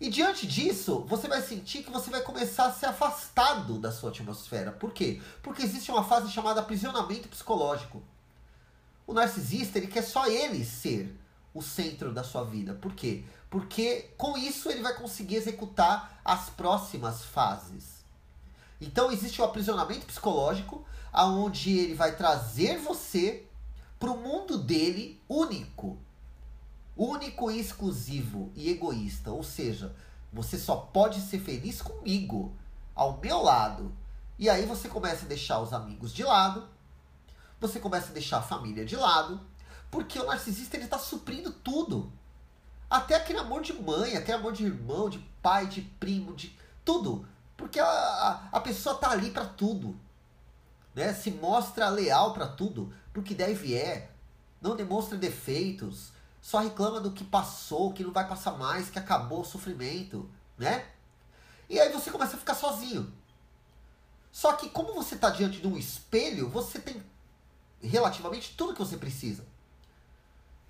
E 0.01 0.09
diante 0.09 0.47
disso, 0.47 1.05
você 1.07 1.29
vai 1.29 1.43
sentir 1.43 1.83
que 1.83 1.91
você 1.91 2.11
vai 2.11 2.23
começar 2.23 2.67
a 2.67 2.73
ser 2.73 2.87
afastado 2.87 3.79
da 3.79 3.93
sua 3.93 4.11
atmosfera. 4.11 4.73
Por 4.73 4.93
quê? 4.93 5.21
Porque 5.43 5.63
existe 5.63 5.91
uma 5.91 6.03
fase 6.03 6.31
chamada 6.33 6.61
aprisionamento 6.61 7.29
psicológico. 7.29 8.03
O 9.07 9.13
narcisista, 9.13 9.77
ele 9.77 9.89
quer 9.89 10.03
só 10.03 10.27
ele 10.27 10.65
ser 10.65 11.15
o 11.53 11.63
centro 11.63 12.13
da 12.13 12.23
sua 12.23 12.45
vida. 12.45 12.75
Por 12.75 12.95
quê? 12.95 13.25
Porque 13.49 14.11
com 14.17 14.37
isso 14.37 14.71
ele 14.71 14.83
vai 14.83 14.95
conseguir 14.95 15.37
executar 15.37 16.21
as 16.25 16.51
próximas 16.51 17.25
fases. 17.25 18.05
Então 18.81 19.11
existe 19.11 19.41
o 19.41 19.45
aprisionamento 19.45 20.07
psicológico, 20.07 20.85
aonde 21.13 21.77
ele 21.77 21.95
vai 21.95 22.15
trazer 22.15 22.79
você 22.79 23.45
para 23.99 24.11
o 24.11 24.17
mundo 24.17 24.57
dele 24.57 25.21
único. 25.29 25.99
Único 26.97 27.51
e 27.51 27.59
exclusivo 27.59 28.53
e 28.55 28.71
egoísta. 28.71 29.31
Ou 29.31 29.43
seja, 29.43 29.95
você 30.33 30.59
só 30.59 30.77
pode 30.77 31.21
ser 31.21 31.41
feliz 31.41 31.83
comigo, 31.83 32.55
ao 32.95 33.19
meu 33.19 33.43
lado. 33.43 33.93
E 34.39 34.49
aí 34.49 34.65
você 34.65 34.89
começa 34.89 35.25
a 35.25 35.29
deixar 35.29 35.61
os 35.61 35.73
amigos 35.73 36.15
de 36.15 36.23
lado, 36.23 36.67
você 37.61 37.79
começa 37.79 38.09
a 38.09 38.15
deixar 38.15 38.39
a 38.39 38.43
família 38.43 38.87
de 38.87 38.97
lado, 38.97 39.41
porque 39.91 40.19
o 40.19 40.27
narcisista 40.27 40.77
ele 40.77 40.85
está 40.85 40.99
suprindo 40.99 41.51
tudo. 41.53 42.13
Até 42.89 43.15
aquele 43.15 43.39
amor 43.39 43.63
de 43.63 43.73
mãe, 43.73 44.17
aquele 44.17 44.39
amor 44.39 44.53
de 44.53 44.65
irmão, 44.65 45.09
de 45.09 45.19
pai, 45.43 45.67
de 45.67 45.83
primo, 45.83 46.35
de 46.35 46.57
tudo. 46.85 47.27
Porque 47.57 47.79
a, 47.79 47.87
a, 47.87 48.49
a 48.53 48.61
pessoa 48.61 48.97
tá 48.97 49.11
ali 49.11 49.31
para 49.31 49.45
tudo. 49.45 49.99
Né? 50.95 51.13
Se 51.13 51.31
mostra 51.31 51.89
leal 51.89 52.33
para 52.33 52.47
tudo, 52.47 52.93
porque 53.13 53.35
deve 53.35 53.77
é. 53.77 54.11
Não 54.61 54.77
demonstra 54.77 55.17
defeitos, 55.17 56.13
só 56.41 56.59
reclama 56.59 57.01
do 57.01 57.13
que 57.13 57.25
passou, 57.25 57.93
que 57.93 58.05
não 58.05 58.13
vai 58.13 58.27
passar 58.27 58.53
mais, 58.53 58.91
que 58.91 58.99
acabou 58.99 59.41
o 59.41 59.45
sofrimento, 59.45 60.29
né? 60.59 60.87
E 61.69 61.79
aí 61.81 61.91
você 61.93 62.11
começa 62.11 62.37
a 62.37 62.39
ficar 62.39 62.55
sozinho. 62.55 63.13
Só 64.33 64.53
que 64.55 64.69
como 64.69 64.93
você 64.93 65.15
está 65.15 65.31
diante 65.31 65.61
de 65.61 65.67
um 65.67 65.77
espelho, 65.77 66.49
você 66.49 66.79
tem 66.79 67.03
relativamente 67.83 68.55
tudo 68.57 68.75
que 68.75 68.79
você 68.79 68.97
precisa. 68.97 69.47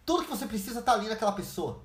Tudo 0.04 0.24
que 0.24 0.30
você 0.30 0.46
precisa 0.46 0.80
está 0.80 0.92
ali 0.92 1.08
naquela 1.08 1.32
pessoa. 1.32 1.82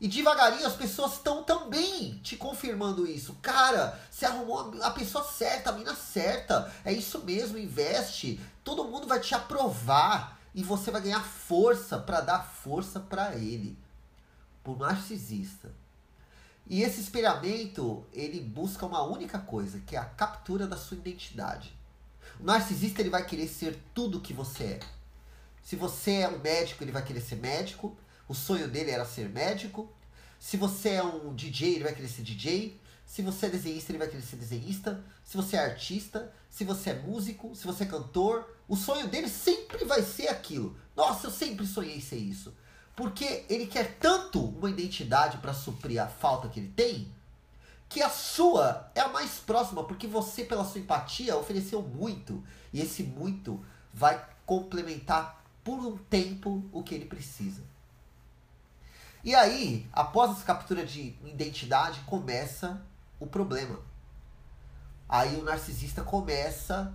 E 0.00 0.06
devagarinho 0.06 0.66
as 0.66 0.76
pessoas 0.76 1.14
estão 1.14 1.42
também 1.42 2.18
te 2.18 2.36
confirmando 2.36 3.06
isso. 3.06 3.34
Cara, 3.42 3.98
você 4.10 4.26
arrumou 4.26 4.80
a 4.82 4.90
pessoa 4.92 5.24
certa, 5.24 5.70
a 5.70 5.72
mina 5.72 5.94
certa. 5.94 6.72
É 6.84 6.92
isso 6.92 7.18
mesmo, 7.24 7.58
investe. 7.58 8.40
Todo 8.62 8.84
mundo 8.84 9.08
vai 9.08 9.18
te 9.18 9.34
aprovar 9.34 10.38
e 10.54 10.62
você 10.62 10.90
vai 10.90 11.00
ganhar 11.00 11.24
força 11.24 11.98
para 11.98 12.20
dar 12.20 12.40
força 12.40 13.00
para 13.00 13.34
ele. 13.34 13.76
Por 14.62 14.78
narcisista. 14.78 15.72
E 16.68 16.82
esse 16.82 17.00
espelhamento, 17.00 18.06
ele 18.12 18.40
busca 18.40 18.84
uma 18.84 19.02
única 19.02 19.38
coisa, 19.38 19.80
que 19.80 19.96
é 19.96 19.98
a 19.98 20.04
captura 20.04 20.66
da 20.66 20.76
sua 20.76 20.98
identidade. 20.98 21.74
O 22.38 22.44
narcisista 22.44 23.00
ele 23.00 23.10
vai 23.10 23.24
querer 23.24 23.48
ser 23.48 23.82
tudo 23.94 24.20
que 24.20 24.34
você 24.34 24.64
é. 24.64 24.80
Se 25.68 25.76
você 25.76 26.12
é 26.12 26.28
um 26.30 26.38
médico, 26.38 26.82
ele 26.82 26.92
vai 26.92 27.04
querer 27.04 27.20
ser 27.20 27.36
médico. 27.36 27.94
O 28.26 28.32
sonho 28.32 28.68
dele 28.68 28.90
era 28.90 29.04
ser 29.04 29.28
médico. 29.28 29.86
Se 30.40 30.56
você 30.56 30.92
é 30.92 31.02
um 31.02 31.34
DJ, 31.34 31.74
ele 31.74 31.84
vai 31.84 31.94
querer 31.94 32.08
ser 32.08 32.22
DJ. 32.22 32.80
Se 33.04 33.20
você 33.20 33.44
é 33.44 33.50
desenhista, 33.50 33.92
ele 33.92 33.98
vai 33.98 34.08
querer 34.08 34.22
ser 34.22 34.36
desenhista. 34.36 35.04
Se 35.22 35.36
você 35.36 35.56
é 35.56 35.66
artista, 35.66 36.32
se 36.48 36.64
você 36.64 36.88
é 36.88 36.94
músico, 36.94 37.54
se 37.54 37.66
você 37.66 37.84
é 37.84 37.86
cantor, 37.86 38.48
o 38.66 38.76
sonho 38.76 39.08
dele 39.08 39.28
sempre 39.28 39.84
vai 39.84 40.00
ser 40.00 40.28
aquilo. 40.28 40.74
Nossa, 40.96 41.26
eu 41.26 41.30
sempre 41.30 41.66
sonhei 41.66 42.00
ser 42.00 42.16
isso. 42.16 42.56
Porque 42.96 43.44
ele 43.50 43.66
quer 43.66 43.98
tanto 43.98 44.42
uma 44.42 44.70
identidade 44.70 45.36
para 45.36 45.52
suprir 45.52 46.02
a 46.02 46.06
falta 46.06 46.48
que 46.48 46.60
ele 46.60 46.72
tem, 46.74 47.12
que 47.90 48.00
a 48.00 48.08
sua 48.08 48.90
é 48.94 49.02
a 49.02 49.08
mais 49.08 49.32
próxima, 49.32 49.84
porque 49.84 50.06
você, 50.06 50.44
pela 50.44 50.64
sua 50.64 50.80
empatia, 50.80 51.36
ofereceu 51.36 51.82
muito. 51.82 52.42
E 52.72 52.80
esse 52.80 53.02
muito 53.02 53.62
vai 53.92 54.26
complementar 54.46 55.37
por 55.68 55.80
um 55.80 55.98
tempo 55.98 56.64
o 56.72 56.82
que 56.82 56.94
ele 56.94 57.04
precisa. 57.04 57.62
E 59.22 59.34
aí, 59.34 59.86
após 59.92 60.30
essa 60.30 60.42
captura 60.42 60.82
de 60.82 61.14
identidade, 61.26 62.00
começa 62.06 62.80
o 63.20 63.26
problema. 63.26 63.78
Aí 65.06 65.36
o 65.36 65.44
narcisista 65.44 66.02
começa 66.02 66.74
a 66.74 66.92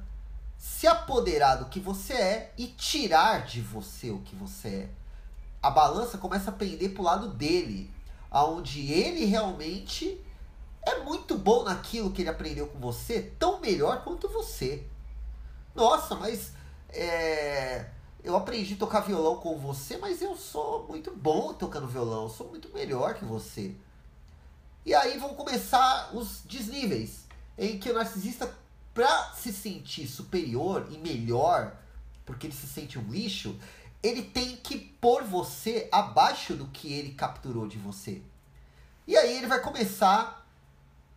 se 0.57 0.87
apoderar 0.87 1.59
do 1.59 1.65
que 1.65 1.79
você 1.79 2.13
é 2.13 2.53
e 2.57 2.65
tirar 2.65 3.45
de 3.45 3.61
você 3.61 4.09
o 4.09 4.21
que 4.21 4.35
você 4.35 4.67
é. 4.67 4.89
A 5.61 5.69
balança 5.69 6.17
começa 6.17 6.49
a 6.49 6.53
pender 6.53 6.93
para 6.93 7.01
o 7.01 7.05
lado 7.05 7.27
dele, 7.29 7.93
aonde 8.31 8.91
ele 8.91 9.25
realmente 9.25 10.19
é 10.81 11.03
muito 11.03 11.37
bom 11.37 11.63
naquilo 11.63 12.09
que 12.09 12.23
ele 12.23 12.29
aprendeu 12.29 12.65
com 12.65 12.79
você, 12.79 13.21
tão 13.37 13.61
melhor 13.61 14.03
quanto 14.03 14.27
você. 14.27 14.83
Nossa, 15.75 16.15
mas 16.15 16.53
é, 16.89 17.85
eu 18.23 18.37
aprendi 18.37 18.75
a 18.75 18.77
tocar 18.77 19.01
violão 19.01 19.35
com 19.35 19.57
você, 19.57 19.97
mas 19.97 20.21
eu 20.21 20.35
sou 20.37 20.87
muito 20.87 21.11
bom 21.11 21.53
tocando 21.53 21.87
violão, 21.87 22.29
sou 22.29 22.47
muito 22.47 22.69
melhor 22.73 23.15
que 23.15 23.25
você. 23.25 23.75
E 24.85 24.93
aí 24.93 25.17
vão 25.17 25.33
começar 25.35 26.15
os 26.15 26.41
desníveis, 26.45 27.25
em 27.57 27.77
que 27.77 27.89
o 27.89 27.93
narcisista, 27.93 28.53
para 28.93 29.33
se 29.33 29.51
sentir 29.51 30.07
superior 30.07 30.87
e 30.91 30.97
melhor, 30.97 31.75
porque 32.25 32.47
ele 32.47 32.53
se 32.53 32.67
sente 32.67 32.97
um 32.97 33.11
lixo, 33.11 33.59
ele 34.01 34.21
tem 34.21 34.55
que 34.55 34.77
pôr 34.77 35.23
você 35.23 35.89
abaixo 35.91 36.55
do 36.55 36.67
que 36.67 36.93
ele 36.93 37.13
capturou 37.13 37.67
de 37.67 37.77
você. 37.77 38.21
E 39.05 39.17
aí 39.17 39.37
ele 39.37 39.47
vai 39.47 39.61
começar 39.61 40.19
a 40.19 40.43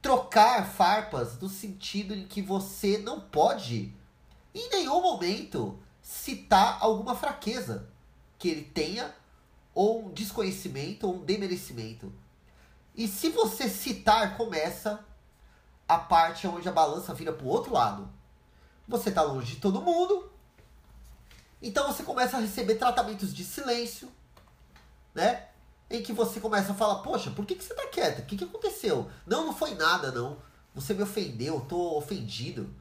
trocar 0.02 0.66
farpas 0.66 1.38
no 1.40 1.48
sentido 1.48 2.14
em 2.14 2.26
que 2.26 2.42
você 2.42 2.98
não 2.98 3.20
pode, 3.20 3.92
em 4.54 4.68
nenhum 4.70 5.00
momento, 5.00 5.78
citar 6.06 6.78
alguma 6.80 7.16
fraqueza 7.16 7.88
que 8.38 8.48
ele 8.48 8.62
tenha, 8.62 9.12
ou 9.75 10.06
um 10.06 10.12
desconhecimento, 10.12 11.08
ou 11.08 11.16
um 11.16 11.25
demerecimento. 11.25 12.12
E 12.94 13.08
se 13.08 13.28
você 13.28 13.68
citar, 13.68 14.36
começa 14.36 15.04
a 15.88 15.98
parte 15.98 16.46
onde 16.46 16.68
a 16.68 16.72
balança 16.72 17.12
vira 17.12 17.32
para 17.32 17.44
o 17.44 17.48
outro 17.48 17.72
lado. 17.72 18.08
Você 18.86 19.08
está 19.08 19.20
longe 19.22 19.56
de 19.56 19.60
todo 19.60 19.82
mundo, 19.82 20.30
então 21.60 21.92
você 21.92 22.04
começa 22.04 22.36
a 22.36 22.40
receber 22.40 22.76
tratamentos 22.76 23.34
de 23.34 23.44
silêncio, 23.44 24.08
né? 25.12 25.48
Em 25.90 26.04
que 26.04 26.12
você 26.12 26.38
começa 26.38 26.70
a 26.70 26.76
falar, 26.76 27.02
poxa, 27.02 27.32
por 27.32 27.44
que, 27.44 27.56
que 27.56 27.64
você 27.64 27.72
está 27.72 27.88
quieta? 27.88 28.22
O 28.22 28.26
que, 28.26 28.36
que 28.36 28.44
aconteceu? 28.44 29.10
Não, 29.26 29.46
não 29.46 29.52
foi 29.52 29.75
nada, 29.75 30.12
não. 30.12 30.38
Você 30.72 30.94
me 30.94 31.02
ofendeu, 31.02 31.56
eu 31.56 31.60
tô 31.62 31.98
ofendido. 31.98 32.72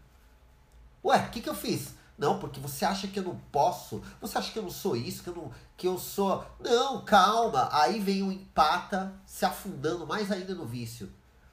Ué, 1.03 1.17
o 1.17 1.29
que, 1.31 1.41
que 1.41 1.49
eu 1.49 1.55
fiz? 1.55 1.95
Não, 2.17 2.39
porque 2.39 2.59
você 2.59 2.85
acha 2.85 3.07
que 3.07 3.19
eu 3.19 3.23
não 3.23 3.35
posso, 3.51 4.01
você 4.21 4.37
acha 4.37 4.51
que 4.51 4.59
eu 4.59 4.63
não 4.63 4.71
sou 4.71 4.95
isso, 4.95 5.21
que 5.21 5.29
eu 5.29 5.35
não. 5.35 5.51
que 5.75 5.87
eu 5.87 5.97
sou. 5.97 6.45
Não, 6.59 7.03
calma. 7.03 7.67
Aí 7.71 7.99
vem 7.99 8.23
o 8.23 8.31
empata 8.31 9.13
se 9.25 9.45
afundando 9.45 10.07
mais 10.07 10.31
ainda 10.31 10.55
no 10.55 10.65
vício. 10.65 11.11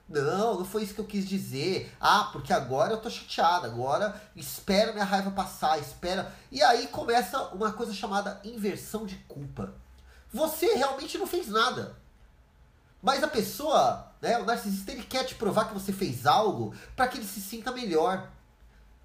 Não, 0.08 0.58
não 0.58 0.64
foi 0.64 0.82
isso 0.82 0.94
que 0.94 1.00
eu 1.00 1.06
quis 1.06 1.26
dizer. 1.26 1.92
Ah, 2.00 2.28
porque 2.32 2.52
agora 2.52 2.92
eu 2.92 3.00
tô 3.00 3.10
chateada, 3.10 3.66
agora 3.66 4.20
espera 4.36 4.92
minha 4.92 5.04
raiva 5.04 5.30
passar, 5.30 5.78
espera. 5.78 6.32
E 6.50 6.62
aí 6.62 6.86
começa 6.88 7.42
uma 7.48 7.72
coisa 7.72 7.92
chamada 7.92 8.40
inversão 8.44 9.04
de 9.06 9.16
culpa. 9.26 9.74
Você 10.32 10.74
realmente 10.74 11.18
não 11.18 11.26
fez 11.26 11.48
nada. 11.48 11.96
Mas 13.02 13.22
a 13.24 13.28
pessoa, 13.28 14.12
né, 14.20 14.38
o 14.38 14.44
narcisista, 14.44 14.92
ele 14.92 15.02
quer 15.02 15.24
te 15.24 15.34
provar 15.34 15.64
que 15.64 15.74
você 15.74 15.92
fez 15.92 16.24
algo 16.24 16.72
para 16.94 17.08
que 17.08 17.18
ele 17.18 17.26
se 17.26 17.40
sinta 17.40 17.72
melhor 17.72 18.30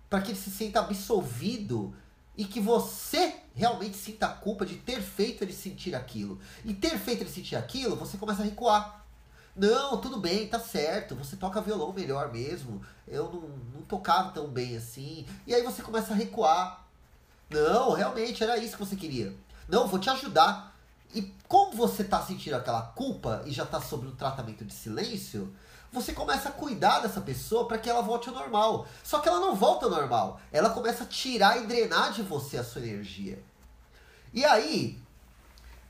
para 0.09 0.21
que 0.21 0.31
ele 0.31 0.39
se 0.39 0.49
sinta 0.49 0.79
absolvido 0.79 1.93
e 2.35 2.45
que 2.45 2.59
você 2.59 3.35
realmente 3.55 3.97
sinta 3.97 4.27
a 4.27 4.33
culpa 4.33 4.65
de 4.65 4.75
ter 4.75 5.01
feito 5.01 5.43
ele 5.43 5.53
sentir 5.53 5.95
aquilo. 5.95 6.39
E 6.63 6.73
ter 6.73 6.97
feito 6.99 7.21
ele 7.21 7.29
sentir 7.29 7.55
aquilo, 7.55 7.95
você 7.95 8.17
começa 8.17 8.41
a 8.41 8.45
recuar. 8.45 9.05
Não, 9.55 9.97
tudo 9.99 10.19
bem, 10.19 10.47
tá 10.47 10.59
certo. 10.59 11.15
Você 11.15 11.35
toca 11.35 11.59
violão 11.59 11.91
melhor 11.91 12.31
mesmo. 12.31 12.79
Eu 13.07 13.31
não, 13.31 13.41
não 13.79 13.81
tocava 13.81 14.31
tão 14.31 14.47
bem 14.47 14.77
assim. 14.77 15.25
E 15.47 15.55
aí 15.55 15.63
você 15.63 15.81
começa 15.81 16.13
a 16.13 16.15
recuar. 16.15 16.85
Não, 17.49 17.93
realmente 17.93 18.43
era 18.43 18.57
isso 18.57 18.77
que 18.77 18.85
você 18.85 18.95
queria. 18.95 19.33
Não, 19.67 19.87
vou 19.87 19.97
te 19.97 20.11
ajudar. 20.11 20.75
E 21.15 21.33
como 21.47 21.75
você 21.75 22.03
tá 22.03 22.21
sentindo 22.21 22.55
aquela 22.55 22.83
culpa 22.83 23.41
e 23.47 23.51
já 23.51 23.65
tá 23.65 23.81
sobre 23.81 24.07
um 24.07 24.15
tratamento 24.15 24.63
de 24.63 24.73
silêncio, 24.73 25.51
você 25.91 26.13
começa 26.13 26.49
a 26.49 26.51
cuidar 26.51 26.99
dessa 26.99 27.21
pessoa 27.21 27.67
para 27.67 27.77
que 27.77 27.89
ela 27.89 28.01
volte 28.01 28.29
ao 28.29 28.35
normal. 28.35 28.87
Só 29.03 29.19
que 29.19 29.29
ela 29.29 29.39
não 29.39 29.55
volta 29.55 29.85
ao 29.85 29.91
normal. 29.91 30.39
Ela 30.51 30.69
começa 30.69 31.03
a 31.03 31.07
tirar 31.07 31.61
e 31.61 31.67
drenar 31.67 32.11
de 32.11 32.21
você 32.21 32.57
a 32.57 32.63
sua 32.63 32.81
energia. 32.81 33.41
E 34.33 34.43
aí, 34.45 34.99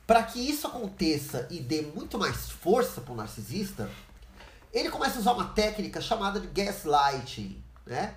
para 0.06 0.22
que 0.22 0.38
isso 0.38 0.66
aconteça 0.66 1.46
e 1.50 1.60
dê 1.60 1.82
muito 1.82 2.18
mais 2.18 2.50
força 2.50 3.00
para 3.00 3.12
o 3.12 3.16
narcisista, 3.16 3.90
ele 4.72 4.90
começa 4.90 5.16
a 5.16 5.20
usar 5.20 5.32
uma 5.32 5.48
técnica 5.48 6.00
chamada 6.00 6.40
de 6.40 6.46
gaslighting, 6.46 7.62
né? 7.84 8.14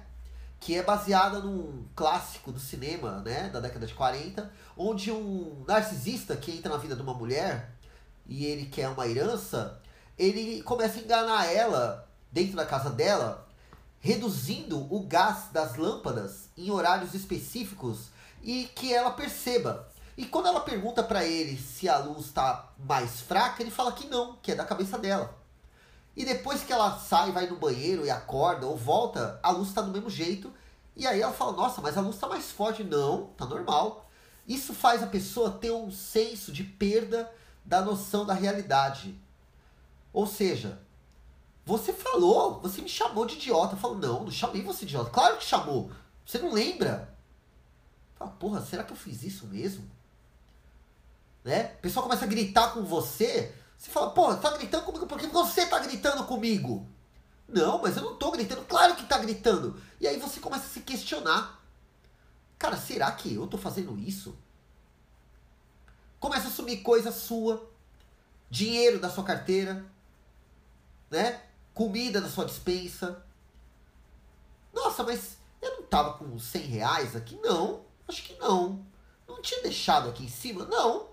Que 0.60 0.78
é 0.78 0.84
baseada 0.84 1.40
num 1.40 1.86
clássico 1.96 2.52
do 2.52 2.60
cinema, 2.60 3.22
né, 3.26 3.50
da 3.50 3.60
década 3.60 3.88
de 3.88 3.94
40, 3.94 4.52
onde 4.78 5.12
um 5.12 5.64
narcisista 5.68 6.38
que 6.38 6.52
entra 6.52 6.72
na 6.72 6.78
vida 6.78 6.96
de 6.96 7.02
uma 7.02 7.14
mulher 7.14 7.72
e 8.28 8.46
ele 8.46 8.68
quer 8.68 8.88
uma 8.88 9.08
herança, 9.08 9.82
ele 10.22 10.62
começa 10.62 11.00
a 11.00 11.02
enganar 11.02 11.46
ela 11.52 12.08
dentro 12.32 12.56
da 12.56 12.66
casa 12.66 12.92
dela, 12.92 13.48
reduzindo 14.00 14.88
o 14.94 15.02
gás 15.02 15.46
das 15.52 15.76
lâmpadas 15.76 16.50
em 16.56 16.70
horários 16.70 17.16
específicos 17.16 18.10
e 18.44 18.66
que 18.76 18.94
ela 18.94 19.12
perceba. 19.12 19.90
E 20.16 20.26
quando 20.26 20.48
ela 20.48 20.60
pergunta 20.60 21.02
para 21.02 21.26
ele 21.26 21.58
se 21.58 21.90
a 21.90 21.98
luz 21.98 22.28
está 22.28 22.70
mais 22.78 23.22
fraca, 23.22 23.64
ele 23.64 23.72
fala 23.72 23.92
que 23.94 24.06
não, 24.08 24.36
que 24.44 24.52
é 24.52 24.56
da 24.56 24.64
cabeça 24.64 24.98
dela. 25.00 25.36
E 26.16 26.24
depois 26.24 26.62
que 26.62 26.72
ela 26.72 27.00
sai, 27.00 27.32
vai 27.32 27.48
no 27.48 27.56
banheiro 27.56 28.06
e 28.06 28.12
acorda 28.12 28.68
ou 28.68 28.78
volta, 28.78 29.40
a 29.42 29.50
luz 29.50 29.70
está 29.70 29.82
do 29.82 29.92
mesmo 29.92 30.10
jeito. 30.10 30.54
E 30.96 31.08
aí 31.08 31.20
ela 31.20 31.34
fala: 31.34 31.54
Nossa, 31.54 31.82
mas 31.82 31.98
a 31.98 32.02
luz 32.02 32.16
está 32.16 32.28
mais 32.28 32.52
forte. 32.52 32.84
Não, 32.84 33.28
tá 33.38 33.46
normal. 33.46 34.08
Isso 34.48 34.74
faz 34.74 35.02
a 35.02 35.08
pessoa 35.08 35.52
ter 35.52 35.72
um 35.72 35.90
senso 35.90 36.52
de 36.52 36.64
perda 36.64 37.32
da 37.66 37.82
noção 37.82 38.26
da 38.26 38.34
realidade. 38.34 39.18
Ou 40.14 40.28
seja, 40.28 40.82
você 41.66 41.94
falou, 41.94 42.60
você 42.60 42.82
me 42.82 42.90
chamou 42.90 43.26
de 43.26 43.36
idiota. 43.36 43.76
Eu 43.76 43.80
falo, 43.80 43.96
não, 43.96 44.24
não 44.24 44.32
chamei 44.32 44.62
você 44.62 44.86
de 44.86 44.94
idiota. 44.94 45.10
Claro 45.10 45.38
que 45.38 45.46
chamou. 45.46 45.92
Você 46.26 46.40
não 46.40 46.54
lembra? 46.54 47.16
Fala, 48.16 48.32
porra, 48.32 48.62
será 48.62 48.84
que 48.84 48.92
eu 48.92 48.98
fiz 48.98 49.24
isso 49.24 49.48
mesmo? 49.48 49.90
Né? 51.44 51.74
O 51.78 51.82
pessoal 51.82 52.04
começa 52.04 52.26
a 52.26 52.28
gritar 52.28 52.74
com 52.74 52.84
você. 52.84 53.56
Você 53.78 53.90
fala, 53.90 54.12
porra, 54.12 54.38
tá 54.38 54.56
gritando 54.58 54.84
comigo 54.86 55.08
porque 55.08 55.28
você 55.28 55.66
tá 55.66 55.80
gritando 55.80 56.24
comigo. 56.26 56.88
Não, 57.48 57.82
mas 57.82 57.98
eu 57.98 58.04
não 58.04 58.16
tô 58.16 58.32
gritando. 58.32 58.64
Claro 58.66 58.96
que 58.96 59.06
tá 59.06 59.18
gritando. 59.18 59.80
E 60.00 60.08
aí 60.08 60.18
você 60.20 60.40
começa 60.40 60.66
a 60.66 60.70
se 60.70 60.82
questionar. 60.82 61.60
Cara, 62.58 62.78
será 62.78 63.12
que 63.12 63.34
eu 63.34 63.48
tô 63.48 63.58
fazendo 63.58 63.98
isso? 63.98 64.38
Começa 66.20 66.48
a 66.48 66.52
sumir 66.52 66.84
coisa 66.84 67.12
sua, 67.12 67.68
dinheiro 68.50 69.00
da 69.00 69.10
sua 69.10 69.24
carteira, 69.24 69.84
né? 71.12 71.42
Comida 71.74 72.22
na 72.22 72.30
sua 72.30 72.46
dispensa. 72.46 73.24
Nossa, 74.74 75.04
mas 75.04 75.38
eu 75.62 75.82
não 75.82 75.84
tava 75.84 76.14
com 76.14 76.40
100 76.40 76.62
reais 76.62 77.16
aqui? 77.16 77.38
Não, 77.44 77.82
acho 78.08 78.24
que 78.24 78.40
não. 78.40 78.84
Não 79.28 79.42
tinha 79.42 79.62
deixado 79.62 80.10
aqui 80.10 80.24
em 80.24 80.30
cima? 80.30 80.66
Não. 80.66 81.08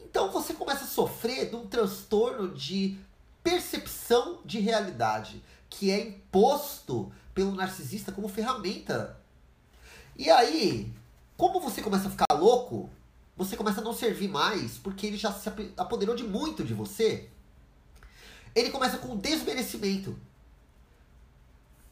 Então 0.00 0.30
você 0.30 0.54
começa 0.54 0.84
a 0.84 0.88
sofrer 0.88 1.50
de 1.50 1.56
um 1.56 1.66
transtorno 1.66 2.54
de 2.54 2.96
percepção 3.42 4.40
de 4.44 4.60
realidade, 4.60 5.42
que 5.68 5.90
é 5.90 6.00
imposto 6.00 7.12
pelo 7.34 7.54
narcisista 7.54 8.12
como 8.12 8.28
ferramenta. 8.28 9.18
E 10.16 10.30
aí, 10.30 10.92
como 11.36 11.60
você 11.60 11.82
começa 11.82 12.06
a 12.06 12.10
ficar 12.10 12.32
louco, 12.32 12.88
você 13.36 13.56
começa 13.56 13.80
a 13.80 13.84
não 13.84 13.92
servir 13.92 14.28
mais, 14.28 14.78
porque 14.78 15.06
ele 15.06 15.16
já 15.16 15.32
se 15.32 15.48
apoderou 15.76 16.14
de 16.14 16.22
muito 16.22 16.62
de 16.62 16.72
você. 16.72 17.28
Ele 18.54 18.70
começa 18.70 18.98
com 18.98 19.14
o 19.14 19.16
desmerecimento. 19.16 20.16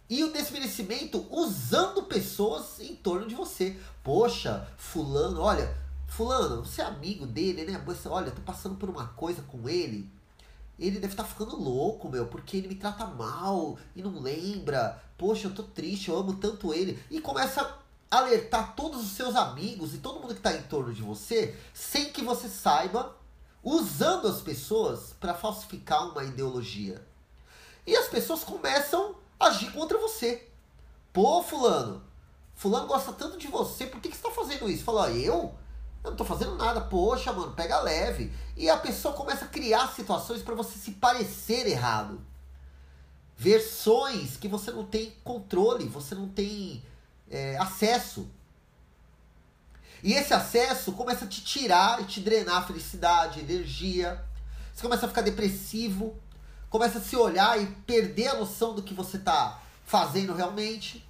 E 0.08 0.22
o 0.22 0.32
desmerecimento 0.32 1.26
usando 1.30 2.02
pessoas 2.02 2.78
em 2.80 2.94
torno 2.94 3.26
de 3.26 3.34
você. 3.34 3.78
Poxa, 4.04 4.68
fulano, 4.76 5.40
olha, 5.40 5.74
fulano, 6.06 6.64
você 6.64 6.82
é 6.82 6.84
amigo 6.84 7.26
dele, 7.26 7.64
né? 7.64 7.82
Você, 7.86 8.08
olha, 8.08 8.30
tô 8.30 8.42
passando 8.42 8.76
por 8.76 8.90
uma 8.90 9.08
coisa 9.08 9.42
com 9.42 9.68
ele. 9.68 10.08
Ele 10.78 11.00
deve 11.00 11.14
estar 11.14 11.22
tá 11.22 11.28
ficando 11.28 11.56
louco, 11.56 12.08
meu, 12.08 12.26
porque 12.26 12.56
ele 12.56 12.68
me 12.68 12.74
trata 12.74 13.06
mal 13.06 13.78
e 13.96 14.02
não 14.02 14.20
lembra. 14.20 15.02
Poxa, 15.16 15.46
eu 15.46 15.54
tô 15.54 15.62
triste, 15.62 16.08
eu 16.08 16.18
amo 16.18 16.34
tanto 16.34 16.74
ele. 16.74 17.02
E 17.10 17.20
começa 17.20 17.62
a 18.10 18.18
alertar 18.18 18.74
todos 18.76 19.02
os 19.02 19.12
seus 19.12 19.34
amigos 19.34 19.94
e 19.94 19.98
todo 19.98 20.20
mundo 20.20 20.34
que 20.34 20.40
tá 20.40 20.54
em 20.54 20.62
torno 20.62 20.92
de 20.92 21.00
você, 21.00 21.56
sem 21.72 22.12
que 22.12 22.22
você 22.22 22.48
saiba 22.48 23.16
usando 23.62 24.28
as 24.28 24.40
pessoas 24.40 25.14
para 25.20 25.34
falsificar 25.34 26.10
uma 26.10 26.24
ideologia. 26.24 27.06
E 27.86 27.96
as 27.96 28.08
pessoas 28.08 28.44
começam 28.44 29.14
a 29.38 29.46
agir 29.46 29.70
contra 29.72 29.98
você. 29.98 30.48
Pô, 31.12 31.42
fulano, 31.42 32.02
fulano 32.54 32.86
gosta 32.86 33.12
tanto 33.12 33.36
de 33.36 33.48
você, 33.48 33.86
por 33.86 34.00
que, 34.00 34.08
que 34.08 34.16
você 34.16 34.26
está 34.26 34.30
fazendo 34.30 34.70
isso? 34.70 34.84
Fala, 34.84 35.10
eu? 35.10 35.54
Eu 36.02 36.10
não 36.10 36.16
tô 36.16 36.24
fazendo 36.24 36.56
nada. 36.56 36.80
Poxa, 36.80 37.32
mano, 37.32 37.52
pega 37.52 37.80
leve. 37.80 38.32
E 38.56 38.68
a 38.68 38.76
pessoa 38.76 39.14
começa 39.14 39.44
a 39.44 39.48
criar 39.48 39.88
situações 39.88 40.42
para 40.42 40.54
você 40.54 40.78
se 40.78 40.92
parecer 40.92 41.66
errado. 41.66 42.20
Versões 43.36 44.36
que 44.36 44.48
você 44.48 44.70
não 44.70 44.84
tem 44.84 45.12
controle, 45.24 45.86
você 45.86 46.14
não 46.14 46.28
tem 46.28 46.84
é, 47.30 47.56
acesso. 47.58 48.28
E 50.02 50.12
esse 50.14 50.34
acesso 50.34 50.92
começa 50.92 51.24
a 51.24 51.28
te 51.28 51.42
tirar 51.42 52.00
e 52.00 52.04
te 52.04 52.20
drenar 52.20 52.56
a 52.56 52.66
felicidade, 52.66 53.40
energia. 53.40 54.22
Você 54.74 54.82
começa 54.82 55.06
a 55.06 55.08
ficar 55.08 55.22
depressivo, 55.22 56.16
começa 56.68 56.98
a 56.98 57.02
se 57.02 57.14
olhar 57.16 57.60
e 57.60 57.66
perder 57.86 58.28
a 58.28 58.36
noção 58.36 58.74
do 58.74 58.82
que 58.82 58.94
você 58.94 59.16
está 59.16 59.60
fazendo 59.84 60.34
realmente. 60.34 61.06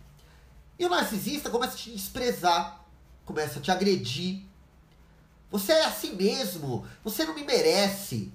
E 0.79 0.85
o 0.85 0.91
narcisista 0.91 1.49
começa 1.49 1.75
a 1.75 1.79
te 1.79 1.91
desprezar, 1.91 2.85
começa 3.25 3.59
a 3.59 3.63
te 3.63 3.71
agredir, 3.71 4.45
você 5.53 5.73
é 5.73 5.85
assim 5.85 6.15
mesmo. 6.15 6.87
Você 7.05 7.27
não 7.27 7.35
me 7.35 7.45
merece. 7.45 8.33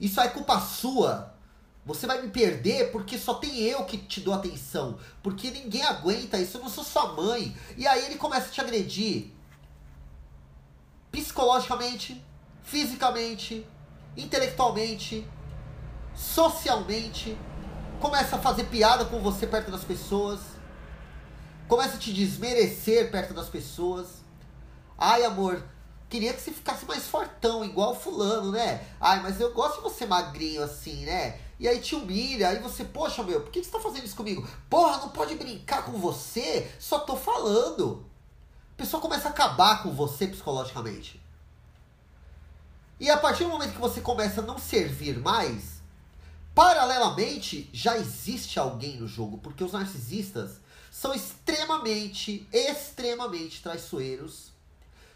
Isso 0.00 0.20
é 0.20 0.28
culpa 0.28 0.60
sua. 0.60 1.31
Você 1.84 2.06
vai 2.06 2.22
me 2.22 2.28
perder 2.28 2.92
porque 2.92 3.18
só 3.18 3.34
tem 3.34 3.60
eu 3.62 3.84
que 3.84 3.98
te 3.98 4.20
dou 4.20 4.34
atenção. 4.34 4.98
Porque 5.22 5.50
ninguém 5.50 5.82
aguenta 5.82 6.38
isso. 6.38 6.56
Eu 6.56 6.62
não 6.62 6.70
sou 6.70 6.84
sua 6.84 7.12
mãe. 7.12 7.56
E 7.76 7.86
aí 7.86 8.06
ele 8.06 8.16
começa 8.16 8.48
a 8.48 8.50
te 8.50 8.60
agredir. 8.60 9.30
Psicologicamente, 11.10 12.24
fisicamente, 12.62 13.66
intelectualmente, 14.16 15.26
socialmente. 16.14 17.36
Começa 18.00 18.36
a 18.36 18.38
fazer 18.38 18.64
piada 18.64 19.04
com 19.04 19.20
você 19.20 19.46
perto 19.46 19.70
das 19.70 19.84
pessoas. 19.84 20.40
Começa 21.68 21.96
a 21.96 21.98
te 21.98 22.12
desmerecer 22.12 23.10
perto 23.10 23.34
das 23.34 23.48
pessoas 23.48 24.22
Ai, 25.04 25.24
amor, 25.24 25.60
queria 26.08 26.32
que 26.32 26.40
você 26.40 26.52
ficasse 26.52 26.86
mais 26.86 27.08
fortão, 27.08 27.64
igual 27.64 27.92
fulano, 27.92 28.52
né? 28.52 28.86
Ai, 29.00 29.20
mas 29.20 29.40
eu 29.40 29.52
gosto 29.52 29.78
de 29.78 29.82
você 29.82 30.06
magrinho 30.06 30.62
assim, 30.62 31.04
né? 31.04 31.40
E 31.58 31.68
aí 31.68 31.80
te 31.80 31.94
humilha, 31.94 32.48
aí 32.48 32.58
você, 32.58 32.84
poxa, 32.84 33.22
meu, 33.22 33.40
por 33.40 33.50
que 33.50 33.62
você 33.62 33.70
tá 33.70 33.80
fazendo 33.80 34.04
isso 34.04 34.16
comigo? 34.16 34.46
Porra, 34.68 34.98
não 34.98 35.10
pode 35.10 35.34
brincar 35.34 35.84
com 35.84 35.92
você, 35.92 36.70
só 36.78 36.98
tô 37.00 37.16
falando. 37.16 38.04
A 38.74 38.76
pessoa 38.76 39.00
começa 39.00 39.28
a 39.28 39.30
acabar 39.30 39.82
com 39.82 39.92
você 39.92 40.26
psicologicamente. 40.26 41.20
E 42.98 43.10
a 43.10 43.16
partir 43.16 43.44
do 43.44 43.50
momento 43.50 43.74
que 43.74 43.80
você 43.80 44.00
começa 44.00 44.40
a 44.40 44.44
não 44.44 44.58
servir 44.58 45.18
mais, 45.18 45.80
paralelamente 46.54 47.68
já 47.72 47.96
existe 47.96 48.58
alguém 48.58 48.96
no 48.96 49.06
jogo, 49.06 49.38
porque 49.38 49.62
os 49.62 49.72
narcisistas 49.72 50.60
são 50.90 51.14
extremamente, 51.14 52.46
extremamente 52.52 53.62
traiçoeiros 53.62 54.52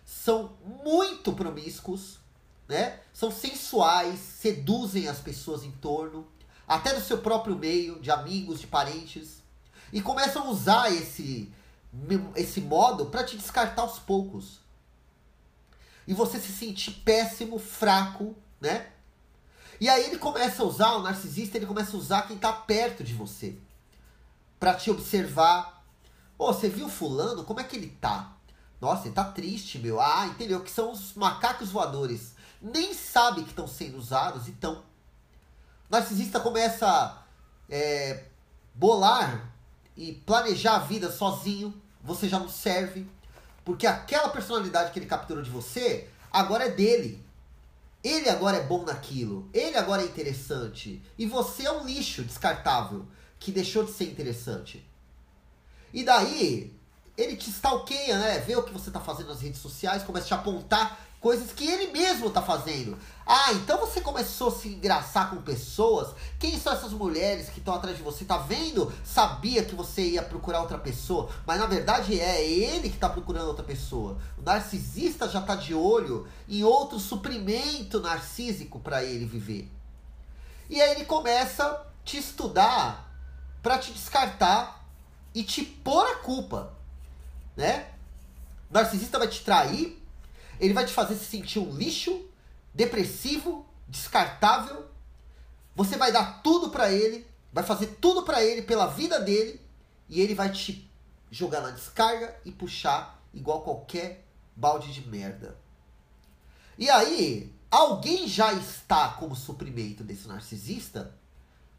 são 0.06 0.52
muito 0.84 1.32
promíscuos, 1.32 2.20
né? 2.68 3.00
São 3.12 3.30
sensuais, 3.30 4.18
seduzem 4.18 5.08
as 5.08 5.18
pessoas 5.18 5.64
em 5.64 5.70
torno, 5.70 6.26
até 6.66 6.94
do 6.94 7.00
seu 7.00 7.18
próprio 7.18 7.56
meio, 7.56 8.00
de 8.00 8.10
amigos, 8.10 8.60
de 8.60 8.66
parentes, 8.66 9.42
e 9.92 10.02
começam 10.02 10.42
a 10.42 10.50
usar 10.50 10.92
esse 10.92 11.52
esse 12.34 12.60
modo 12.60 13.06
para 13.06 13.24
te 13.24 13.36
descartar 13.36 13.82
aos 13.82 13.98
poucos. 13.98 14.60
E 16.06 16.12
você 16.12 16.38
se 16.38 16.52
sentir 16.52 16.90
péssimo, 17.04 17.58
fraco, 17.58 18.34
né? 18.60 18.90
E 19.80 19.88
aí 19.88 20.04
ele 20.04 20.18
começa 20.18 20.62
a 20.62 20.66
usar, 20.66 20.92
o 20.96 21.02
narcisista, 21.02 21.56
ele 21.56 21.66
começa 21.66 21.96
a 21.96 21.98
usar 21.98 22.22
quem 22.22 22.36
tá 22.36 22.52
perto 22.52 23.02
de 23.02 23.14
você. 23.14 23.56
para 24.58 24.74
te 24.74 24.90
observar. 24.90 25.84
Ô, 26.38 26.48
oh, 26.48 26.52
você 26.52 26.68
viu 26.68 26.88
fulano? 26.88 27.44
Como 27.44 27.60
é 27.60 27.64
que 27.64 27.76
ele 27.76 27.88
tá? 28.00 28.36
Nossa, 28.80 29.06
ele 29.06 29.14
tá 29.14 29.24
triste, 29.24 29.78
meu. 29.78 30.00
Ah, 30.00 30.26
entendeu? 30.26 30.62
Que 30.62 30.70
são 30.70 30.92
os 30.92 31.14
macacos 31.14 31.70
voadores. 31.70 32.34
Nem 32.60 32.94
sabe 32.94 33.42
que 33.42 33.50
estão 33.50 33.66
sendo 33.66 33.98
usados, 33.98 34.48
então. 34.48 34.82
O 35.88 35.92
narcisista 35.92 36.40
começa 36.40 36.86
a 36.86 37.22
é, 37.68 38.24
bolar 38.74 39.52
e 39.96 40.12
planejar 40.12 40.76
a 40.76 40.80
vida 40.80 41.10
sozinho. 41.10 41.74
Você 42.02 42.28
já 42.28 42.38
não 42.38 42.48
serve. 42.48 43.08
Porque 43.64 43.86
aquela 43.86 44.28
personalidade 44.28 44.92
que 44.92 44.98
ele 44.98 45.06
capturou 45.06 45.42
de 45.42 45.50
você, 45.50 46.08
agora 46.32 46.66
é 46.66 46.70
dele. 46.70 47.24
Ele 48.02 48.28
agora 48.28 48.58
é 48.58 48.62
bom 48.62 48.84
naquilo. 48.84 49.48
Ele 49.52 49.76
agora 49.76 50.02
é 50.02 50.04
interessante. 50.04 51.02
E 51.18 51.26
você 51.26 51.66
é 51.66 51.72
um 51.72 51.84
lixo 51.84 52.22
descartável 52.22 53.06
que 53.38 53.50
deixou 53.50 53.84
de 53.84 53.92
ser 53.92 54.04
interessante. 54.04 54.86
E 55.92 56.04
daí, 56.04 56.72
ele 57.16 57.36
te 57.36 57.50
stalkeia, 57.50 58.18
né? 58.18 58.38
Vê 58.38 58.54
o 58.54 58.62
que 58.62 58.72
você 58.72 58.90
tá 58.90 59.00
fazendo 59.00 59.28
nas 59.28 59.40
redes 59.40 59.60
sociais, 59.60 60.02
começa 60.02 60.26
a 60.26 60.28
te 60.28 60.34
apontar 60.34 61.05
coisas 61.20 61.52
que 61.52 61.66
ele 61.66 61.92
mesmo 61.92 62.30
tá 62.30 62.40
fazendo. 62.42 62.96
Ah, 63.26 63.52
então 63.52 63.78
você 63.78 64.00
começou 64.00 64.48
a 64.48 64.52
se 64.52 64.68
engraçar 64.68 65.30
com 65.30 65.42
pessoas. 65.42 66.14
Quem 66.38 66.58
são 66.58 66.72
essas 66.72 66.92
mulheres 66.92 67.48
que 67.48 67.58
estão 67.58 67.74
atrás 67.74 67.96
de 67.96 68.02
você? 68.02 68.24
Tá 68.24 68.38
vendo? 68.38 68.92
Sabia 69.04 69.64
que 69.64 69.74
você 69.74 70.02
ia 70.02 70.22
procurar 70.22 70.60
outra 70.60 70.78
pessoa, 70.78 71.28
mas 71.46 71.58
na 71.58 71.66
verdade 71.66 72.20
é 72.20 72.46
ele 72.46 72.90
que 72.90 72.98
tá 72.98 73.08
procurando 73.08 73.48
outra 73.48 73.64
pessoa. 73.64 74.18
O 74.38 74.42
narcisista 74.42 75.28
já 75.28 75.40
tá 75.40 75.56
de 75.56 75.74
olho 75.74 76.28
em 76.48 76.62
outro 76.62 76.98
suprimento 77.00 78.00
narcísico 78.00 78.78
para 78.78 79.02
ele 79.02 79.26
viver. 79.26 79.68
E 80.70 80.80
aí 80.80 80.92
ele 80.92 81.04
começa 81.04 81.64
a 81.64 81.84
te 82.04 82.18
estudar 82.18 83.12
para 83.62 83.78
te 83.78 83.92
descartar 83.92 84.84
e 85.34 85.42
te 85.42 85.62
pôr 85.62 86.06
a 86.06 86.16
culpa 86.16 86.76
né? 87.56 87.86
O 88.70 88.74
narcisista 88.74 89.18
vai 89.18 89.28
te 89.28 89.42
trair, 89.42 90.00
ele 90.60 90.74
vai 90.74 90.84
te 90.84 90.92
fazer 90.92 91.14
se 91.16 91.24
sentir 91.24 91.58
um 91.58 91.74
lixo, 91.74 92.28
depressivo, 92.74 93.66
descartável. 93.88 94.86
Você 95.74 95.96
vai 95.96 96.12
dar 96.12 96.42
tudo 96.42 96.70
para 96.70 96.90
ele, 96.90 97.26
vai 97.52 97.64
fazer 97.64 97.98
tudo 98.00 98.22
para 98.22 98.42
ele 98.42 98.62
pela 98.62 98.86
vida 98.86 99.20
dele 99.20 99.60
e 100.08 100.20
ele 100.20 100.34
vai 100.34 100.50
te 100.50 100.90
jogar 101.30 101.60
na 101.60 101.70
descarga 101.70 102.36
e 102.44 102.52
puxar 102.52 103.22
igual 103.32 103.62
qualquer 103.62 104.26
balde 104.54 104.92
de 104.92 105.06
merda. 105.06 105.56
E 106.78 106.88
aí, 106.90 107.52
alguém 107.70 108.28
já 108.28 108.52
está 108.52 109.10
como 109.10 109.34
suprimento 109.34 110.04
desse 110.04 110.28
narcisista 110.28 111.14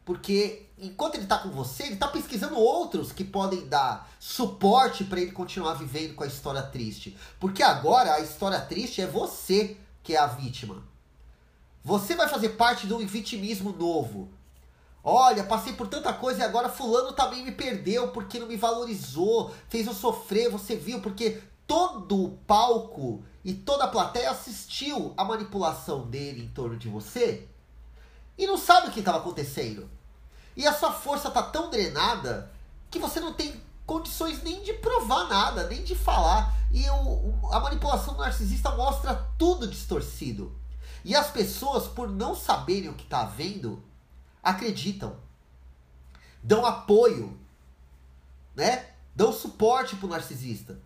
porque 0.08 0.70
enquanto 0.78 1.16
ele 1.16 1.26
está 1.26 1.38
com 1.38 1.50
você, 1.50 1.84
ele 1.84 1.96
está 1.96 2.08
pesquisando 2.08 2.58
outros 2.58 3.12
que 3.12 3.26
podem 3.26 3.68
dar 3.68 4.10
suporte 4.18 5.04
para 5.04 5.20
ele 5.20 5.34
continuar 5.34 5.74
vivendo 5.74 6.16
com 6.16 6.24
a 6.24 6.28
história 6.28 6.62
triste. 6.62 7.18
Porque 7.38 7.62
agora 7.62 8.14
a 8.14 8.22
história 8.22 8.62
triste 8.62 9.02
é 9.02 9.06
você 9.06 9.76
que 10.02 10.16
é 10.16 10.18
a 10.18 10.28
vítima. 10.28 10.82
Você 11.84 12.16
vai 12.16 12.30
fazer 12.30 12.52
parte 12.52 12.88
de 12.88 12.94
um 12.94 13.06
vitimismo 13.06 13.74
novo. 13.74 14.30
Olha, 15.04 15.44
passei 15.44 15.74
por 15.74 15.90
tanta 15.90 16.14
coisa 16.14 16.40
e 16.40 16.44
agora 16.44 16.70
fulano 16.70 17.12
também 17.12 17.44
me 17.44 17.52
perdeu 17.52 18.08
porque 18.14 18.40
não 18.40 18.48
me 18.48 18.56
valorizou, 18.56 19.54
fez 19.68 19.88
eu 19.88 19.94
sofrer, 19.94 20.50
você 20.50 20.78
viu, 20.78 21.02
porque 21.02 21.44
todo 21.68 22.24
o 22.24 22.32
palco 22.48 23.22
e 23.44 23.54
toda 23.54 23.84
a 23.84 23.90
plateia 23.90 24.32
assistiu 24.32 25.14
a 25.18 25.26
manipulação 25.26 26.08
dele 26.08 26.46
em 26.46 26.48
torno 26.48 26.78
de 26.78 26.88
você 26.88 27.46
e 28.38 28.46
não 28.46 28.58
sabe 28.58 28.88
o 28.88 28.92
que 28.92 29.00
estava 29.00 29.18
acontecendo. 29.18 29.90
E 30.58 30.66
a 30.66 30.74
sua 30.74 30.92
força 30.92 31.30
tá 31.30 31.44
tão 31.44 31.70
drenada 31.70 32.52
que 32.90 32.98
você 32.98 33.20
não 33.20 33.32
tem 33.32 33.62
condições 33.86 34.42
nem 34.42 34.64
de 34.64 34.74
provar 34.74 35.30
nada, 35.30 35.68
nem 35.68 35.84
de 35.84 35.96
falar. 35.96 36.52
E 36.72 36.84
o, 36.90 37.48
a 37.52 37.60
manipulação 37.60 38.18
narcisista 38.18 38.72
mostra 38.72 39.14
tudo 39.38 39.68
distorcido. 39.68 40.54
E 41.06 41.16
as 41.16 41.30
pessoas, 41.30 41.88
por 41.88 42.10
não 42.10 42.36
saberem 42.36 42.90
o 42.90 42.96
que 42.96 43.04
está 43.04 43.24
vendo, 43.24 43.84
acreditam. 44.42 45.16
Dão 46.42 46.66
apoio, 46.66 47.40
né? 48.56 48.88
Dão 49.16 49.32
suporte 49.32 49.96
pro 49.96 50.08
narcisista. 50.08 50.80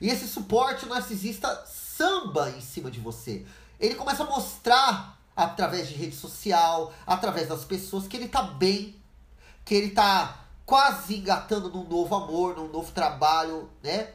E 0.00 0.08
esse 0.08 0.28
suporte 0.28 0.84
o 0.84 0.88
narcisista 0.88 1.66
samba 1.66 2.50
em 2.50 2.60
cima 2.60 2.92
de 2.92 3.00
você. 3.00 3.44
Ele 3.80 3.96
começa 3.96 4.22
a 4.22 4.26
mostrar 4.26 5.20
através 5.36 5.88
de 5.88 5.94
rede 5.94 6.14
social, 6.14 6.92
através 7.06 7.48
das 7.48 7.64
pessoas, 7.64 8.06
que 8.06 8.16
ele 8.16 8.28
tá 8.28 8.42
bem, 8.42 8.96
que 9.64 9.74
ele 9.74 9.90
tá 9.90 10.44
quase 10.64 11.16
engatando 11.16 11.68
num 11.70 11.84
novo 11.84 12.14
amor, 12.14 12.56
num 12.56 12.68
novo 12.68 12.90
trabalho, 12.92 13.68
né? 13.82 14.08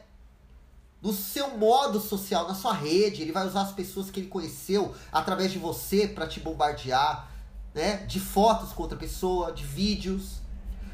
No 1.02 1.12
seu 1.14 1.56
modo 1.56 1.98
social, 1.98 2.46
na 2.46 2.54
sua 2.54 2.74
rede, 2.74 3.22
ele 3.22 3.32
vai 3.32 3.46
usar 3.46 3.62
as 3.62 3.72
pessoas 3.72 4.10
que 4.10 4.20
ele 4.20 4.28
conheceu 4.28 4.94
através 5.10 5.50
de 5.50 5.58
você 5.58 6.06
para 6.06 6.26
te 6.26 6.40
bombardear, 6.40 7.28
né? 7.74 7.98
De 7.98 8.20
fotos 8.20 8.72
com 8.72 8.82
outra 8.82 8.98
pessoa, 8.98 9.52
de 9.52 9.64
vídeos. 9.64 10.40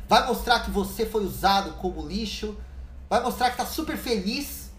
Vai 0.09 0.27
mostrar 0.27 0.61
que 0.61 0.71
você 0.71 1.05
foi 1.05 1.25
usado 1.25 1.73
como 1.75 2.07
lixo, 2.07 2.57
vai 3.09 3.21
mostrar 3.21 3.51
que 3.51 3.57
tá 3.57 3.67
super 3.67 3.97
feliz. 3.97 4.71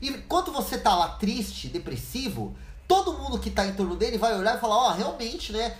E 0.00 0.08
enquanto 0.08 0.50
você 0.50 0.76
tá 0.76 0.96
lá 0.96 1.10
triste, 1.10 1.68
depressivo, 1.68 2.56
todo 2.86 3.14
mundo 3.14 3.38
que 3.38 3.50
tá 3.50 3.66
em 3.66 3.74
torno 3.74 3.96
dele 3.96 4.18
vai 4.18 4.36
olhar 4.38 4.56
e 4.56 4.60
falar, 4.60 4.76
ó, 4.76 4.90
oh, 4.90 4.92
realmente, 4.92 5.52
né, 5.52 5.76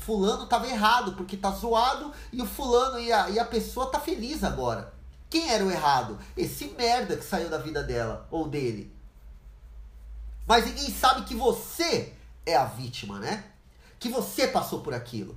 fulano 0.00 0.46
tava 0.46 0.66
errado, 0.66 1.14
porque 1.14 1.36
tá 1.36 1.50
zoado 1.50 2.12
e 2.32 2.40
o 2.40 2.46
fulano 2.46 2.98
e 2.98 3.12
a, 3.12 3.30
e 3.30 3.38
a 3.38 3.44
pessoa 3.44 3.90
tá 3.90 4.00
feliz 4.00 4.42
agora. 4.42 4.92
Quem 5.28 5.50
era 5.50 5.64
o 5.64 5.70
errado? 5.70 6.18
Esse 6.36 6.66
merda 6.68 7.16
que 7.16 7.24
saiu 7.24 7.50
da 7.50 7.58
vida 7.58 7.82
dela 7.82 8.26
ou 8.30 8.48
dele. 8.48 8.94
Mas 10.46 10.66
ninguém 10.66 10.90
sabe 10.90 11.22
que 11.22 11.34
você 11.34 12.12
é 12.46 12.56
a 12.56 12.66
vítima, 12.66 13.18
né? 13.18 13.44
Que 13.98 14.08
você 14.08 14.46
passou 14.46 14.80
por 14.80 14.94
aquilo. 14.94 15.36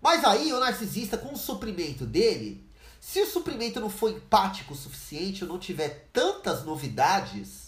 Mas 0.00 0.24
aí 0.24 0.52
o 0.52 0.60
narcisista, 0.60 1.16
com 1.16 1.32
o 1.32 1.38
suprimento 1.38 2.06
dele, 2.06 2.66
se 3.00 3.20
o 3.20 3.26
suprimento 3.26 3.78
não 3.78 3.90
for 3.90 4.10
empático 4.10 4.74
o 4.74 4.76
suficiente, 4.76 5.44
ou 5.44 5.50
não 5.50 5.58
tiver 5.58 6.08
tantas 6.12 6.64
novidades, 6.64 7.61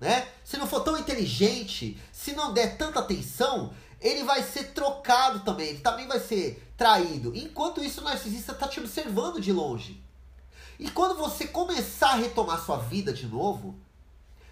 né? 0.00 0.28
Se 0.44 0.56
não 0.56 0.66
for 0.66 0.80
tão 0.80 0.96
inteligente, 0.96 2.00
se 2.12 2.32
não 2.32 2.52
der 2.52 2.76
tanta 2.76 3.00
atenção, 3.00 3.72
ele 4.00 4.22
vai 4.22 4.42
ser 4.42 4.72
trocado 4.72 5.40
também, 5.40 5.68
ele 5.68 5.80
também 5.80 6.06
vai 6.06 6.20
ser 6.20 6.72
traído. 6.76 7.34
Enquanto 7.34 7.82
isso, 7.82 8.00
o 8.00 8.04
narcisista 8.04 8.52
está 8.52 8.68
te 8.68 8.78
observando 8.78 9.40
de 9.40 9.52
longe. 9.52 10.02
E 10.78 10.88
quando 10.90 11.16
você 11.16 11.48
começar 11.48 12.10
a 12.10 12.16
retomar 12.16 12.64
sua 12.64 12.76
vida 12.76 13.12
de 13.12 13.26
novo, 13.26 13.74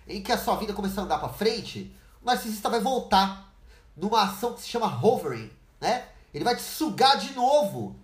em 0.09 0.23
que 0.23 0.33
a 0.33 0.39
sua 0.39 0.57
vida 0.57 0.73
começar 0.73 1.03
a 1.03 1.05
andar 1.05 1.19
para 1.19 1.29
frente, 1.29 1.95
o 2.21 2.27
narcisista 2.27 2.69
vai 2.69 2.81
voltar 2.81 3.53
numa 3.97 4.23
ação 4.23 4.53
que 4.53 4.61
se 4.61 4.69
chama 4.69 4.87
hovering, 4.87 5.51
né? 5.81 6.09
Ele 6.35 6.45
vai 6.45 6.57
te 6.57 6.63
sugar 6.63 7.17
de 7.17 7.33
novo. 7.33 7.97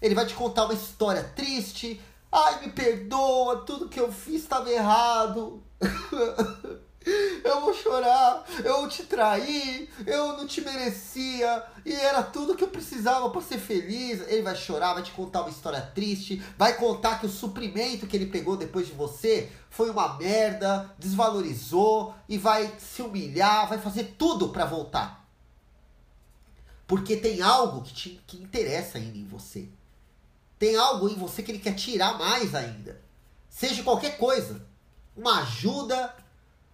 Ele 0.00 0.14
vai 0.14 0.26
te 0.26 0.34
contar 0.34 0.64
uma 0.64 0.74
história 0.74 1.24
triste. 1.34 2.00
Ai, 2.30 2.60
me 2.60 2.72
perdoa, 2.72 3.64
tudo 3.64 3.88
que 3.88 3.98
eu 3.98 4.12
fiz 4.12 4.42
estava 4.42 4.70
errado. 4.70 5.62
eu 7.44 7.60
vou 7.60 7.74
chorar, 7.74 8.44
eu 8.64 8.88
te 8.88 9.02
traí, 9.04 9.88
eu 10.06 10.36
não 10.36 10.46
te 10.46 10.60
merecia 10.60 11.64
e 11.84 11.92
era 11.92 12.22
tudo 12.22 12.54
que 12.54 12.64
eu 12.64 12.68
precisava 12.68 13.28
para 13.30 13.40
ser 13.40 13.58
feliz. 13.58 14.20
Ele 14.28 14.42
vai 14.42 14.54
chorar, 14.54 14.94
vai 14.94 15.02
te 15.02 15.10
contar 15.12 15.40
uma 15.40 15.50
história 15.50 15.80
triste, 15.80 16.42
vai 16.56 16.76
contar 16.76 17.18
que 17.18 17.26
o 17.26 17.30
suprimento 17.30 18.06
que 18.06 18.16
ele 18.16 18.26
pegou 18.26 18.56
depois 18.56 18.86
de 18.86 18.92
você 18.92 19.50
foi 19.68 19.90
uma 19.90 20.16
merda, 20.18 20.94
desvalorizou 20.98 22.14
e 22.28 22.38
vai 22.38 22.72
se 22.78 23.02
humilhar, 23.02 23.68
vai 23.68 23.78
fazer 23.78 24.14
tudo 24.18 24.50
para 24.50 24.64
voltar. 24.64 25.26
Porque 26.86 27.16
tem 27.16 27.40
algo 27.40 27.82
que 27.82 27.94
te 27.94 28.20
que 28.26 28.36
interessa 28.36 28.98
ainda 28.98 29.16
em 29.16 29.26
você. 29.26 29.68
Tem 30.58 30.76
algo 30.76 31.08
em 31.08 31.16
você 31.16 31.42
que 31.42 31.50
ele 31.50 31.58
quer 31.58 31.74
tirar 31.74 32.18
mais 32.18 32.54
ainda. 32.54 33.00
Seja 33.48 33.82
qualquer 33.82 34.16
coisa. 34.18 34.64
Uma 35.16 35.40
ajuda, 35.40 36.14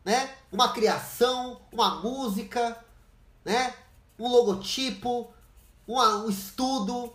né? 0.04 0.34
Uma 0.50 0.72
criação, 0.72 1.60
uma 1.72 2.00
música, 2.00 2.78
né? 3.44 3.74
Um 4.18 4.28
logotipo, 4.28 5.30
uma, 5.86 6.24
um 6.24 6.30
estudo, 6.30 7.12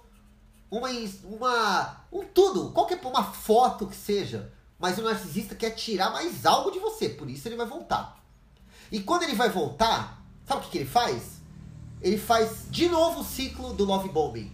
uma, 0.70 0.90
uma, 1.24 2.06
um 2.12 2.26
tudo, 2.26 2.72
qualquer 2.72 3.00
uma 3.06 3.24
foto 3.24 3.88
que 3.88 3.96
seja. 3.96 4.52
Mas 4.80 4.98
o 4.98 5.04
narcisista 5.04 5.56
quer 5.56 5.72
tirar 5.72 6.12
mais 6.12 6.46
algo 6.46 6.72
de 6.72 6.80
você, 6.80 7.08
por 7.08 7.30
isso 7.30 7.48
ele 7.48 7.56
vai 7.56 7.68
voltar. 7.68 8.22
E 8.92 9.00
quando 9.00 9.24
ele 9.24 9.36
vai 9.36 9.50
voltar, 9.50 10.22
sabe 10.46 10.62
o 10.62 10.64
que, 10.64 10.72
que 10.72 10.78
ele 10.80 10.90
faz? 10.90 11.42
Ele 12.02 12.18
faz 12.18 12.66
de 12.70 12.90
novo 12.90 13.22
o 13.22 13.24
ciclo 13.24 13.74
do 13.74 13.86
love 13.86 14.10
bombing. 14.10 14.52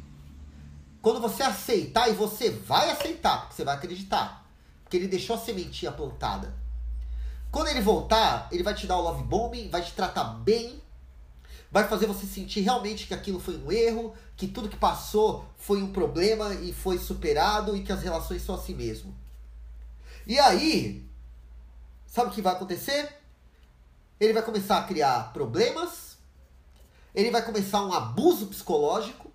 Quando 1.01 1.19
você 1.19 1.41
aceitar, 1.41 2.09
e 2.09 2.13
você 2.13 2.49
vai 2.49 2.91
aceitar, 2.91 3.41
porque 3.41 3.55
você 3.55 3.63
vai 3.63 3.75
acreditar, 3.75 4.45
porque 4.83 4.97
ele 4.97 5.07
deixou 5.07 5.35
a 5.35 5.39
sementinha 5.39 5.91
plantada. 5.91 6.53
Quando 7.51 7.67
ele 7.67 7.81
voltar, 7.81 8.47
ele 8.51 8.63
vai 8.63 8.75
te 8.75 8.85
dar 8.85 8.97
o 8.97 9.01
love 9.01 9.23
bombing, 9.23 9.69
vai 9.69 9.81
te 9.81 9.93
tratar 9.93 10.23
bem, 10.23 10.81
vai 11.71 11.87
fazer 11.87 12.05
você 12.05 12.25
sentir 12.25 12.61
realmente 12.61 13.07
que 13.07 13.13
aquilo 13.13 13.39
foi 13.39 13.57
um 13.57 13.71
erro, 13.71 14.13
que 14.35 14.47
tudo 14.47 14.69
que 14.69 14.77
passou 14.77 15.45
foi 15.57 15.81
um 15.81 15.91
problema 15.91 16.53
e 16.55 16.71
foi 16.71 16.97
superado 16.97 17.75
e 17.75 17.83
que 17.83 17.91
as 17.91 18.01
relações 18.01 18.43
são 18.43 18.55
assim 18.55 18.75
mesmo. 18.75 19.15
E 20.27 20.37
aí, 20.39 21.09
sabe 22.05 22.29
o 22.29 22.31
que 22.31 22.41
vai 22.41 22.53
acontecer? 22.53 23.17
Ele 24.19 24.33
vai 24.33 24.43
começar 24.43 24.77
a 24.77 24.83
criar 24.83 25.33
problemas, 25.33 26.17
ele 27.15 27.31
vai 27.31 27.43
começar 27.43 27.83
um 27.83 27.93
abuso 27.93 28.47
psicológico, 28.47 29.31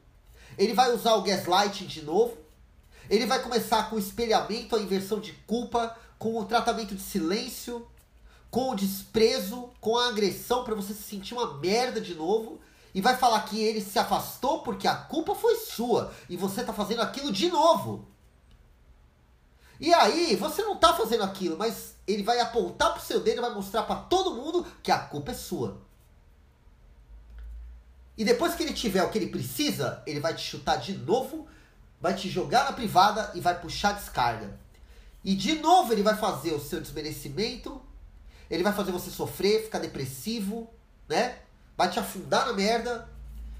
ele 0.56 0.72
vai 0.72 0.92
usar 0.92 1.14
o 1.14 1.22
gaslighting 1.22 1.86
de 1.86 2.02
novo, 2.02 2.36
ele 3.10 3.26
vai 3.26 3.42
começar 3.42 3.90
com 3.90 3.96
o 3.96 3.98
espelhamento, 3.98 4.76
a 4.76 4.80
inversão 4.80 5.18
de 5.18 5.32
culpa, 5.46 5.96
com 6.18 6.38
o 6.38 6.44
tratamento 6.44 6.94
de 6.94 7.02
silêncio, 7.02 7.86
com 8.54 8.70
o 8.70 8.76
desprezo, 8.76 9.68
com 9.80 9.98
a 9.98 10.10
agressão 10.10 10.62
para 10.62 10.76
você 10.76 10.94
se 10.94 11.02
sentir 11.02 11.34
uma 11.34 11.54
merda 11.54 12.00
de 12.00 12.14
novo 12.14 12.60
e 12.94 13.00
vai 13.00 13.16
falar 13.16 13.40
que 13.40 13.60
ele 13.60 13.80
se 13.80 13.98
afastou 13.98 14.60
porque 14.60 14.86
a 14.86 14.94
culpa 14.94 15.34
foi 15.34 15.56
sua 15.56 16.14
e 16.30 16.36
você 16.36 16.62
tá 16.62 16.72
fazendo 16.72 17.02
aquilo 17.02 17.32
de 17.32 17.48
novo. 17.48 18.06
E 19.80 19.92
aí, 19.92 20.36
você 20.36 20.62
não 20.62 20.76
tá 20.76 20.94
fazendo 20.94 21.24
aquilo, 21.24 21.58
mas 21.58 21.96
ele 22.06 22.22
vai 22.22 22.38
apontar 22.38 22.92
pro 22.92 23.02
seu 23.02 23.18
dedo 23.18 23.38
e 23.38 23.40
vai 23.40 23.52
mostrar 23.52 23.82
para 23.82 23.96
todo 23.96 24.36
mundo 24.36 24.64
que 24.84 24.92
a 24.92 25.00
culpa 25.00 25.32
é 25.32 25.34
sua. 25.34 25.82
E 28.16 28.24
depois 28.24 28.54
que 28.54 28.62
ele 28.62 28.72
tiver 28.72 29.02
o 29.02 29.10
que 29.10 29.18
ele 29.18 29.30
precisa, 29.30 30.00
ele 30.06 30.20
vai 30.20 30.32
te 30.32 30.42
chutar 30.42 30.76
de 30.76 30.96
novo, 30.96 31.48
vai 32.00 32.14
te 32.14 32.30
jogar 32.30 32.66
na 32.66 32.72
privada 32.72 33.32
e 33.34 33.40
vai 33.40 33.60
puxar 33.60 33.94
descarga. 33.94 34.56
E 35.24 35.34
de 35.34 35.56
novo 35.56 35.92
ele 35.92 36.04
vai 36.04 36.14
fazer 36.16 36.52
o 36.52 36.60
seu 36.60 36.80
desmerecimento, 36.80 37.82
ele 38.50 38.62
vai 38.62 38.72
fazer 38.72 38.92
você 38.92 39.10
sofrer, 39.10 39.64
ficar 39.64 39.78
depressivo, 39.78 40.68
né? 41.08 41.38
Vai 41.76 41.90
te 41.90 41.98
afundar 41.98 42.46
na 42.46 42.52
merda 42.52 43.08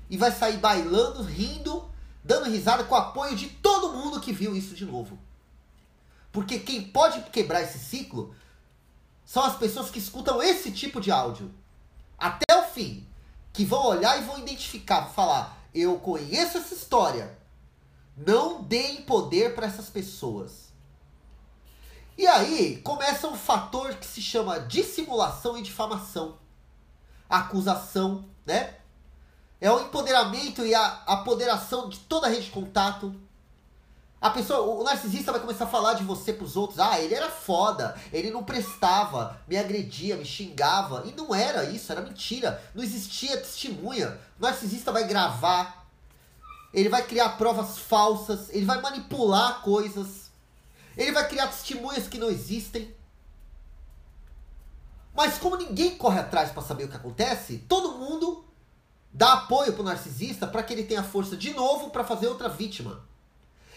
e 0.09 0.17
vai 0.17 0.31
sair 0.31 0.59
bailando, 0.59 1.23
rindo, 1.23 1.89
dando 2.23 2.51
risada 2.51 2.85
com 2.85 2.95
o 2.95 2.99
apoio 2.99 3.35
de 3.35 3.49
todo 3.49 3.93
mundo 3.93 4.21
que 4.21 4.33
viu 4.33 4.55
isso 4.57 4.75
de 4.75 4.85
novo. 4.85 5.19
Porque 6.31 6.59
quem 6.59 6.83
pode 6.83 7.21
quebrar 7.31 7.63
esse 7.63 7.79
ciclo 7.79 8.35
são 9.25 9.45
as 9.45 9.57
pessoas 9.57 9.91
que 9.91 9.99
escutam 9.99 10.43
esse 10.43 10.71
tipo 10.71 11.01
de 11.01 11.11
áudio 11.11 11.53
até 12.19 12.57
o 12.57 12.65
fim, 12.65 13.07
que 13.53 13.65
vão 13.65 13.87
olhar 13.87 14.21
e 14.21 14.25
vão 14.25 14.39
identificar, 14.39 15.07
falar: 15.07 15.59
"Eu 15.75 15.99
conheço 15.99 16.59
essa 16.59 16.75
história". 16.75 17.39
Não 18.17 18.63
deem 18.63 19.03
poder 19.03 19.55
para 19.55 19.67
essas 19.67 19.91
pessoas. 19.91 20.64
E 22.17 22.27
aí 22.27 22.77
começa 22.79 23.27
um 23.27 23.37
fator 23.37 23.95
que 23.95 24.07
se 24.07 24.23
chama 24.23 24.61
dissimulação 24.61 25.57
e 25.59 25.63
difamação. 25.63 26.39
acusação, 27.29 28.25
né? 28.47 28.77
É 29.61 29.71
o 29.71 29.81
empoderamento 29.81 30.65
e 30.65 30.75
a 30.75 31.03
apoderação 31.07 31.89
de 31.89 31.99
toda 32.01 32.27
a 32.27 32.31
rede 32.31 32.47
de 32.47 32.51
contato. 32.51 33.15
A 34.21 34.31
pessoa, 34.31 34.61
o 34.61 34.85
narcisista 34.85 35.33
vai 35.33 35.41
começar 35.41 35.65
a 35.65 35.69
falar 35.69 35.95
de 35.95 36.05
você 36.05 36.33
pros 36.33 36.57
outros. 36.57 36.79
Ah, 36.79 37.01
ele 37.01 37.15
era 37.15 37.29
foda, 37.29 37.99
ele 38.13 38.31
não 38.31 38.45
prestava, 38.45 39.41
me 39.49 39.57
agredia, 39.57 40.17
me 40.17 40.25
xingava. 40.25 41.03
E 41.07 41.13
não 41.13 41.35
era 41.35 41.65
isso, 41.65 41.91
era 41.91 42.01
mentira. 42.01 42.63
Não 42.75 42.83
existia 42.83 43.37
testemunha. 43.37 44.19
O 44.39 44.43
narcisista 44.43 44.93
vai 44.93 45.05
gravar, 45.07 45.87
ele 46.73 46.89
vai 46.89 47.03
criar 47.03 47.31
provas 47.31 47.79
falsas, 47.79 48.49
ele 48.51 48.65
vai 48.65 48.81
manipular 48.81 49.61
coisas 49.63 50.25
ele 50.97 51.13
vai 51.13 51.29
criar 51.29 51.49
testemunhas 51.49 52.09
que 52.09 52.19
não 52.19 52.31
existem. 52.31 52.95
Mas 55.15 55.39
como 55.39 55.57
ninguém 55.57 55.97
corre 55.97 56.19
atrás 56.19 56.51
para 56.51 56.63
saber 56.63 56.85
o 56.85 56.89
que 56.89 56.97
acontece, 56.97 57.59
todo 57.69 57.99
mundo 57.99 58.45
dá 59.13 59.35
apoio 59.35 59.73
pro 59.73 59.85
narcisista 59.85 60.47
para 60.47 60.63
que 60.63 60.73
ele 60.73 60.85
tenha 60.85 61.05
força 61.05 61.37
de 61.37 61.53
novo 61.53 61.91
para 61.91 62.03
fazer 62.03 62.27
outra 62.27 62.49
vítima. 62.49 63.01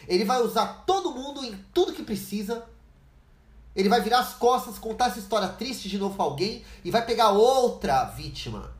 Ele 0.08 0.26
vai 0.26 0.42
usar 0.42 0.84
todo 0.86 1.12
mundo 1.12 1.44
em 1.44 1.56
tudo 1.74 1.94
que 1.94 2.02
precisa. 2.02 2.66
Ele 3.76 3.90
vai 3.90 4.02
virar 4.02 4.20
as 4.20 4.34
costas, 4.34 4.80
contar 4.80 5.08
essa 5.08 5.20
história 5.20 5.50
triste 5.50 5.88
de 5.88 6.00
novo 6.00 6.16
pra 6.16 6.26
alguém 6.26 6.66
e 6.84 6.90
vai 6.90 7.06
pegar 7.06 7.30
outra 7.30 8.06
vítima. 8.06 8.76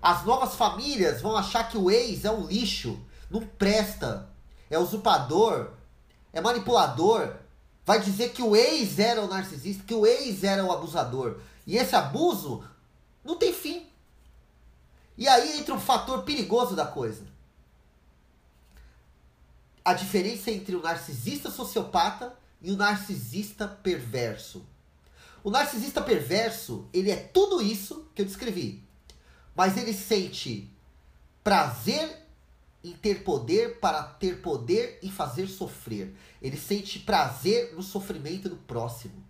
As 0.00 0.24
novas 0.24 0.54
famílias 0.54 1.20
vão 1.20 1.36
achar 1.36 1.68
que 1.68 1.78
o 1.78 1.90
ex 1.90 2.24
é 2.24 2.30
um 2.30 2.46
lixo, 2.46 3.00
não 3.28 3.40
presta, 3.40 4.28
é 4.70 4.78
usurpador, 4.78 5.70
é 6.32 6.40
manipulador, 6.40 7.36
vai 7.84 8.00
dizer 8.00 8.32
que 8.32 8.42
o 8.42 8.54
ex 8.54 8.98
era 8.98 9.22
o 9.22 9.28
narcisista, 9.28 9.82
que 9.86 9.94
o 9.94 10.06
ex 10.06 10.44
era 10.44 10.64
o 10.64 10.72
abusador. 10.72 11.38
E 11.66 11.76
esse 11.76 11.94
abuso 11.94 12.64
não 13.24 13.36
tem 13.36 13.52
fim. 13.52 13.86
E 15.16 15.28
aí 15.28 15.58
entra 15.58 15.74
um 15.74 15.80
fator 15.80 16.22
perigoso 16.22 16.74
da 16.74 16.86
coisa. 16.86 17.26
A 19.84 19.94
diferença 19.94 20.50
entre 20.50 20.76
o 20.76 20.82
narcisista 20.82 21.50
sociopata 21.50 22.36
e 22.60 22.70
o 22.70 22.76
narcisista 22.76 23.66
perverso. 23.66 24.64
O 25.42 25.50
narcisista 25.50 26.00
perverso, 26.00 26.88
ele 26.92 27.10
é 27.10 27.16
tudo 27.16 27.60
isso 27.60 28.06
que 28.14 28.22
eu 28.22 28.26
descrevi. 28.26 28.82
Mas 29.56 29.76
ele 29.76 29.92
sente 29.92 30.70
prazer 31.42 32.21
em 32.82 32.92
ter 32.92 33.22
poder 33.22 33.78
para 33.78 34.02
ter 34.02 34.42
poder 34.42 34.98
e 35.02 35.10
fazer 35.10 35.46
sofrer. 35.46 36.14
Ele 36.40 36.56
sente 36.56 36.98
prazer 36.98 37.74
no 37.74 37.82
sofrimento 37.82 38.48
do 38.48 38.56
próximo. 38.56 39.22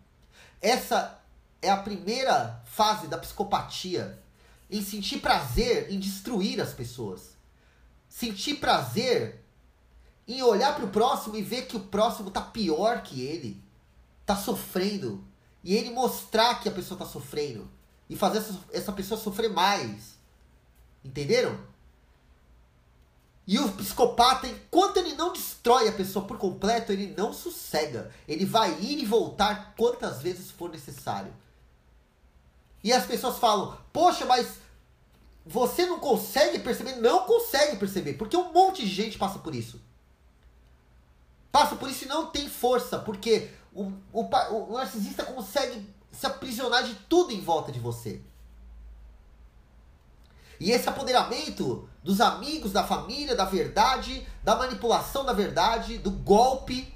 Essa 0.60 1.20
é 1.60 1.70
a 1.70 1.76
primeira 1.76 2.62
fase 2.64 3.06
da 3.06 3.18
psicopatia. 3.18 4.18
em 4.70 4.82
sentir 4.82 5.18
prazer 5.20 5.92
em 5.92 6.00
destruir 6.00 6.58
as 6.58 6.72
pessoas. 6.72 7.36
Sentir 8.08 8.54
prazer 8.54 9.44
em 10.26 10.42
olhar 10.42 10.74
para 10.74 10.86
o 10.86 10.90
próximo 10.90 11.36
e 11.36 11.42
ver 11.42 11.66
que 11.66 11.76
o 11.76 11.80
próximo 11.80 12.30
tá 12.30 12.40
pior 12.40 13.02
que 13.02 13.20
ele, 13.20 13.62
tá 14.24 14.34
sofrendo, 14.34 15.22
e 15.62 15.74
ele 15.74 15.90
mostrar 15.90 16.60
que 16.60 16.68
a 16.68 16.72
pessoa 16.72 16.98
tá 16.98 17.04
sofrendo 17.04 17.70
e 18.08 18.16
fazer 18.16 18.38
essa, 18.38 18.60
essa 18.72 18.92
pessoa 18.92 19.20
sofrer 19.20 19.50
mais. 19.50 20.18
Entenderam? 21.04 21.58
E 23.46 23.58
o 23.58 23.72
psicopata, 23.72 24.46
enquanto 24.46 24.98
ele 24.98 25.14
não 25.14 25.32
destrói 25.32 25.88
a 25.88 25.92
pessoa 25.92 26.24
por 26.24 26.38
completo, 26.38 26.92
ele 26.92 27.12
não 27.16 27.32
sossega. 27.32 28.12
Ele 28.28 28.44
vai 28.44 28.72
ir 28.80 29.00
e 29.00 29.04
voltar 29.04 29.74
quantas 29.76 30.22
vezes 30.22 30.50
for 30.50 30.70
necessário. 30.70 31.32
E 32.84 32.92
as 32.92 33.04
pessoas 33.04 33.38
falam: 33.38 33.76
Poxa, 33.92 34.24
mas 34.24 34.58
você 35.44 35.86
não 35.86 35.98
consegue 35.98 36.60
perceber? 36.60 36.96
Não 36.96 37.26
consegue 37.26 37.76
perceber, 37.76 38.14
porque 38.14 38.36
um 38.36 38.52
monte 38.52 38.82
de 38.82 38.88
gente 38.88 39.18
passa 39.18 39.38
por 39.40 39.54
isso. 39.54 39.80
Passa 41.50 41.76
por 41.76 41.90
isso 41.90 42.04
e 42.04 42.08
não 42.08 42.26
tem 42.26 42.48
força, 42.48 42.98
porque 42.98 43.50
o, 43.74 43.92
o, 44.12 44.22
o 44.22 44.72
narcisista 44.72 45.24
consegue 45.24 45.86
se 46.10 46.26
aprisionar 46.26 46.84
de 46.84 46.94
tudo 46.94 47.32
em 47.32 47.40
volta 47.40 47.72
de 47.72 47.80
você. 47.80 48.22
E 50.60 50.70
esse 50.70 50.88
apoderamento 50.88 51.88
dos 52.02 52.20
amigos, 52.20 52.72
da 52.72 52.84
família, 52.84 53.34
da 53.34 53.44
verdade, 53.44 54.26
da 54.42 54.56
manipulação 54.56 55.24
da 55.24 55.32
verdade, 55.32 55.98
do 55.98 56.10
golpe. 56.10 56.92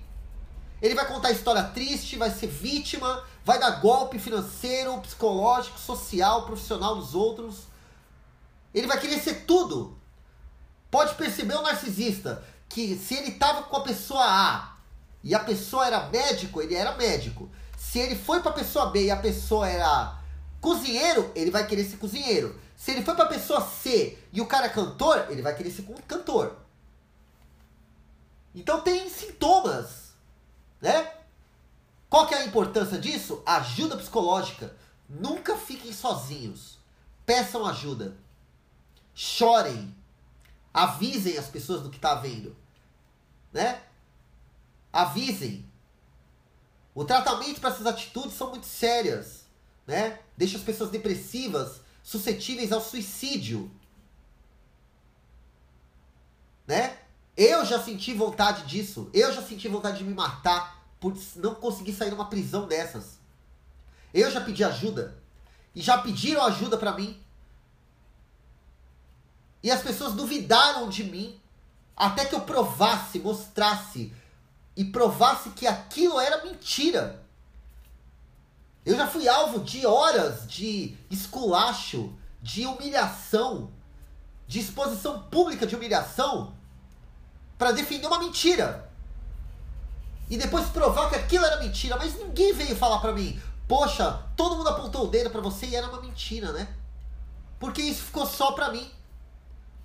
Ele 0.81 0.95
vai 0.95 1.07
contar 1.07 1.31
história 1.31 1.63
triste, 1.63 2.17
vai 2.17 2.31
ser 2.31 2.49
vítima, 2.49 3.25
vai 3.45 3.59
dar 3.59 3.81
golpe 3.81 4.19
financeiro, 4.19 4.99
psicológico, 5.01 5.79
social, 5.79 6.45
profissional 6.45 6.97
dos 6.97 7.15
outros. 7.15 7.65
Ele 8.75 8.87
vai 8.87 9.01
querer 9.01 9.19
ser 9.21 9.47
tudo. 9.47 9.97
Pode 10.91 11.15
perceber 11.15 11.55
o 11.55 11.63
narcisista 11.63 12.45
que 12.69 12.97
se 12.97 13.15
ele 13.15 13.31
estava 13.31 13.63
com 13.63 13.77
a 13.77 13.83
pessoa 13.83 14.25
A 14.25 14.77
e 15.23 15.35
a 15.35 15.41
pessoa 15.41 15.87
era 15.87 16.09
médico, 16.09 16.61
ele 16.61 16.75
era 16.75 16.97
médico. 16.97 17.49
Se 17.77 17.99
ele 17.99 18.17
foi 18.17 18.41
para 18.41 18.51
a 18.51 18.55
pessoa 18.55 18.87
B 18.87 19.07
e 19.07 19.11
a 19.11 19.17
pessoa 19.17 19.69
era 19.69 20.19
cozinheiro, 20.61 21.31
ele 21.35 21.51
vai 21.51 21.67
querer 21.67 21.85
ser 21.85 21.97
cozinheiro. 21.97 22.59
Se 22.77 22.91
ele 22.91 23.03
foi 23.03 23.15
para 23.15 23.25
a 23.25 23.29
pessoa 23.29 23.61
C 23.63 24.19
e 24.33 24.41
o 24.41 24.47
cara 24.47 24.67
é 24.67 24.69
cantor, 24.69 25.27
ele 25.31 25.41
vai 25.43 25.57
querer 25.57 25.71
ser 25.71 25.85
cantor. 26.07 26.57
Então 28.55 28.83
tem 28.83 29.09
sintomas, 29.09 30.13
né? 30.81 31.15
Qual 32.09 32.27
que 32.27 32.35
é 32.35 32.39
a 32.39 32.45
importância 32.45 32.99
disso? 32.99 33.43
Ajuda 33.45 33.97
psicológica. 33.97 34.77
Nunca 35.09 35.57
fiquem 35.57 35.93
sozinhos. 35.93 36.79
Peçam 37.25 37.67
ajuda. 37.67 38.17
Chorem. 39.15 39.95
Avisem 40.73 41.39
as 41.39 41.47
pessoas 41.47 41.83
do 41.83 41.89
que 41.89 41.97
está 41.97 42.15
vendo, 42.17 42.55
né? 43.51 43.81
Avisem. 44.93 45.65
O 46.95 47.03
tratamento 47.03 47.61
para 47.61 47.71
essas 47.71 47.87
atitudes 47.87 48.37
são 48.37 48.51
muito 48.51 48.67
sérias, 48.67 49.47
né? 49.87 50.19
Deixa 50.37 50.59
as 50.59 50.63
pessoas 50.63 50.91
depressivas 50.91 51.81
suscetíveis 52.07 52.71
ao 52.71 52.81
suicídio. 52.81 53.69
Né? 56.65 56.97
Eu 57.37 57.65
já 57.65 57.83
senti 57.83 58.15
vontade 58.15 58.63
disso. 58.65 59.11
Eu 59.13 59.33
já 59.33 59.43
senti 59.43 59.67
vontade 59.67 59.99
de 59.99 60.05
me 60.05 60.15
matar 60.15 60.87
por 61.01 61.13
não 61.35 61.57
conseguir 61.57 61.93
sair 61.93 62.11
de 62.11 62.15
uma 62.15 62.31
prisão 62.31 62.69
dessas. 62.69 63.19
Eu 64.15 64.31
já 64.31 64.41
pedi 64.41 64.63
ajuda. 64.63 65.19
E 65.75 65.83
já 65.83 65.99
pediram 65.99 66.45
ajuda 66.45 66.79
para 66.79 66.93
mim. 66.93 67.21
E 69.61 69.69
as 69.69 69.83
pessoas 69.83 70.15
duvidaram 70.15 70.89
de 70.89 71.03
mim 71.03 71.41
até 71.97 72.25
que 72.25 72.37
eu 72.37 72.43
provasse, 72.43 73.19
mostrasse 73.19 74.13
e 74.77 74.85
provasse 74.85 75.51
que 75.51 75.67
aquilo 75.67 76.21
era 76.21 76.45
mentira. 76.45 77.26
Fui 79.17 79.27
alvo 79.27 79.61
de 79.61 79.87
horas 79.87 80.47
de 80.47 80.95
esculacho, 81.11 82.13
de 82.43 82.67
humilhação, 82.67 83.71
de 84.47 84.61
exposição 84.61 85.23
pública 85.23 85.67
de 85.67 85.75
humilhação 85.75 86.53
para 87.57 87.73
defender 87.73 88.07
uma 88.07 88.19
mentira. 88.19 88.91
E 90.29 90.37
depois 90.37 90.69
provar 90.69 91.09
que 91.09 91.17
aquilo 91.17 91.47
era 91.47 91.59
mentira, 91.61 91.97
mas 91.97 92.15
ninguém 92.15 92.53
veio 92.53 92.77
falar 92.77 92.99
para 92.99 93.15
mim: 93.15 93.41
"Poxa, 93.67 94.23
todo 94.37 94.55
mundo 94.55 94.69
apontou 94.69 95.07
o 95.07 95.09
dedo 95.09 95.31
para 95.31 95.41
você 95.41 95.65
e 95.65 95.75
era 95.75 95.89
uma 95.89 96.03
mentira, 96.03 96.53
né?" 96.53 96.69
Porque 97.59 97.81
isso 97.81 98.03
ficou 98.03 98.27
só 98.27 98.53
para 98.53 98.71
mim. 98.71 98.91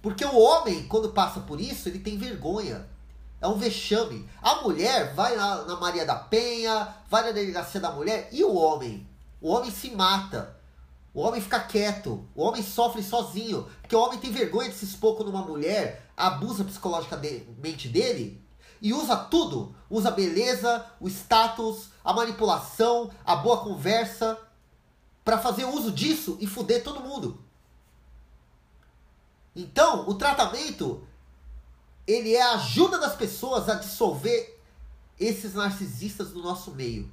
Porque 0.01 0.25
o 0.25 0.37
homem, 0.37 0.89
quando 0.89 1.13
passa 1.13 1.39
por 1.39 1.61
isso, 1.61 1.87
ele 1.87 1.99
tem 1.99 2.17
vergonha. 2.17 2.85
É 3.39 3.47
um 3.47 3.57
vexame. 3.57 4.27
A 4.41 4.55
mulher 4.55 5.13
vai 5.13 5.37
na, 5.37 5.63
na 5.63 5.77
Maria 5.77 6.05
da 6.05 6.15
Penha, 6.15 6.93
vai 7.09 7.23
na 7.23 7.31
delegacia 7.31 7.79
da 7.79 7.91
mulher 7.91 8.27
e 8.33 8.43
o 8.43 8.53
homem? 8.53 9.09
O 9.41 9.49
homem 9.49 9.71
se 9.71 9.91
mata. 9.91 10.55
O 11.13 11.21
homem 11.21 11.41
fica 11.41 11.59
quieto. 11.59 12.25
O 12.35 12.43
homem 12.43 12.63
sofre 12.63 13.03
sozinho. 13.03 13.67
Porque 13.81 13.95
o 13.95 13.99
homem 13.99 14.19
tem 14.19 14.31
vergonha 14.31 14.69
de 14.69 14.75
se 14.75 14.85
expor 14.85 15.17
quando 15.17 15.29
uma 15.29 15.41
mulher 15.41 16.09
abusa 16.15 16.63
psicologicamente 16.63 17.89
dele 17.89 18.41
e 18.81 18.93
usa 18.93 19.15
tudo. 19.15 19.75
Usa 19.89 20.09
a 20.09 20.11
beleza, 20.11 20.85
o 20.99 21.07
status, 21.07 21.89
a 22.03 22.13
manipulação, 22.13 23.11
a 23.25 23.35
boa 23.35 23.61
conversa 23.61 24.37
para 25.23 25.37
fazer 25.37 25.65
uso 25.65 25.91
disso 25.91 26.37
e 26.39 26.47
fuder 26.47 26.83
todo 26.83 27.01
mundo. 27.01 27.43
Então, 29.55 30.09
o 30.09 30.15
tratamento 30.15 31.05
ele 32.07 32.33
é 32.33 32.41
a 32.41 32.53
ajuda 32.53 32.97
das 32.97 33.15
pessoas 33.15 33.69
a 33.69 33.75
dissolver 33.75 34.59
esses 35.19 35.53
narcisistas 35.53 36.31
do 36.31 36.41
nosso 36.41 36.71
meio. 36.71 37.11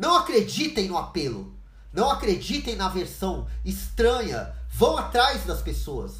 Não 0.00 0.16
acreditem 0.16 0.88
no 0.88 0.96
apelo. 0.96 1.54
Não 1.92 2.10
acreditem 2.10 2.74
na 2.74 2.88
versão 2.88 3.46
estranha. 3.62 4.56
Vão 4.70 4.96
atrás 4.96 5.44
das 5.44 5.60
pessoas. 5.60 6.12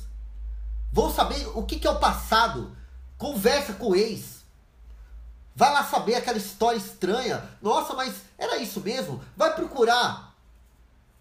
Vão 0.93 1.11
saber 1.11 1.49
o 1.55 1.62
que, 1.62 1.79
que 1.79 1.87
é 1.87 1.90
o 1.90 1.99
passado. 1.99 2.77
Conversa 3.16 3.73
com 3.73 3.93
o 3.93 3.97
ex. 3.97 4.45
Vai 5.57 5.73
lá 5.73 5.83
saber 5.83 6.16
aquela 6.16 6.37
história 6.37 6.77
estranha. 6.77 7.43
Nossa, 7.62 7.95
mas 7.95 8.16
era 8.37 8.59
isso 8.59 8.83
mesmo? 8.83 9.19
Vai 9.35 9.55
procurar. 9.55 10.37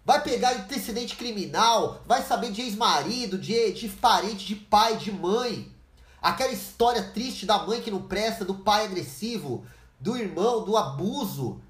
Vai 0.04 0.22
pegar 0.22 0.52
antecedente 0.52 1.16
criminal. 1.16 2.02
Vai 2.06 2.22
saber 2.22 2.52
de 2.52 2.60
ex-marido, 2.60 3.38
de, 3.38 3.72
de 3.72 3.88
parente, 3.88 4.44
de 4.44 4.54
pai, 4.54 4.98
de 4.98 5.10
mãe. 5.10 5.74
Aquela 6.20 6.52
história 6.52 7.04
triste 7.04 7.46
da 7.46 7.62
mãe 7.62 7.80
que 7.80 7.90
não 7.90 8.02
presta, 8.02 8.44
do 8.44 8.56
pai 8.56 8.84
agressivo, 8.84 9.64
do 9.98 10.14
irmão, 10.14 10.62
do 10.62 10.76
abuso. 10.76 11.62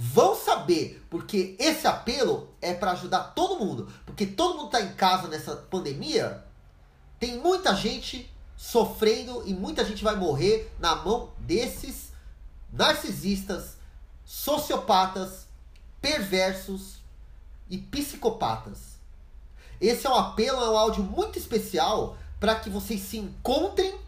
Vão 0.00 0.36
saber, 0.36 1.04
porque 1.10 1.56
esse 1.58 1.84
apelo 1.88 2.54
é 2.62 2.72
para 2.72 2.92
ajudar 2.92 3.34
todo 3.34 3.58
mundo. 3.58 3.92
Porque 4.06 4.24
todo 4.24 4.54
mundo 4.54 4.66
está 4.66 4.80
em 4.80 4.92
casa 4.94 5.26
nessa 5.26 5.56
pandemia. 5.56 6.44
Tem 7.18 7.36
muita 7.36 7.74
gente 7.74 8.32
sofrendo 8.56 9.42
e 9.44 9.52
muita 9.52 9.84
gente 9.84 10.04
vai 10.04 10.14
morrer 10.14 10.72
na 10.78 10.94
mão 10.94 11.32
desses 11.40 12.12
narcisistas, 12.72 13.76
sociopatas, 14.24 15.48
perversos 16.00 16.98
e 17.68 17.76
psicopatas. 17.76 19.00
Esse 19.80 20.06
é 20.06 20.10
um 20.10 20.14
apelo, 20.14 20.60
é 20.60 20.70
um 20.70 20.78
áudio 20.78 21.02
muito 21.02 21.40
especial 21.40 22.16
para 22.38 22.54
que 22.54 22.70
vocês 22.70 23.00
se 23.00 23.18
encontrem, 23.18 23.98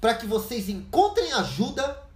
para 0.00 0.14
que 0.14 0.28
vocês 0.28 0.68
encontrem 0.68 1.32
ajuda 1.32 2.08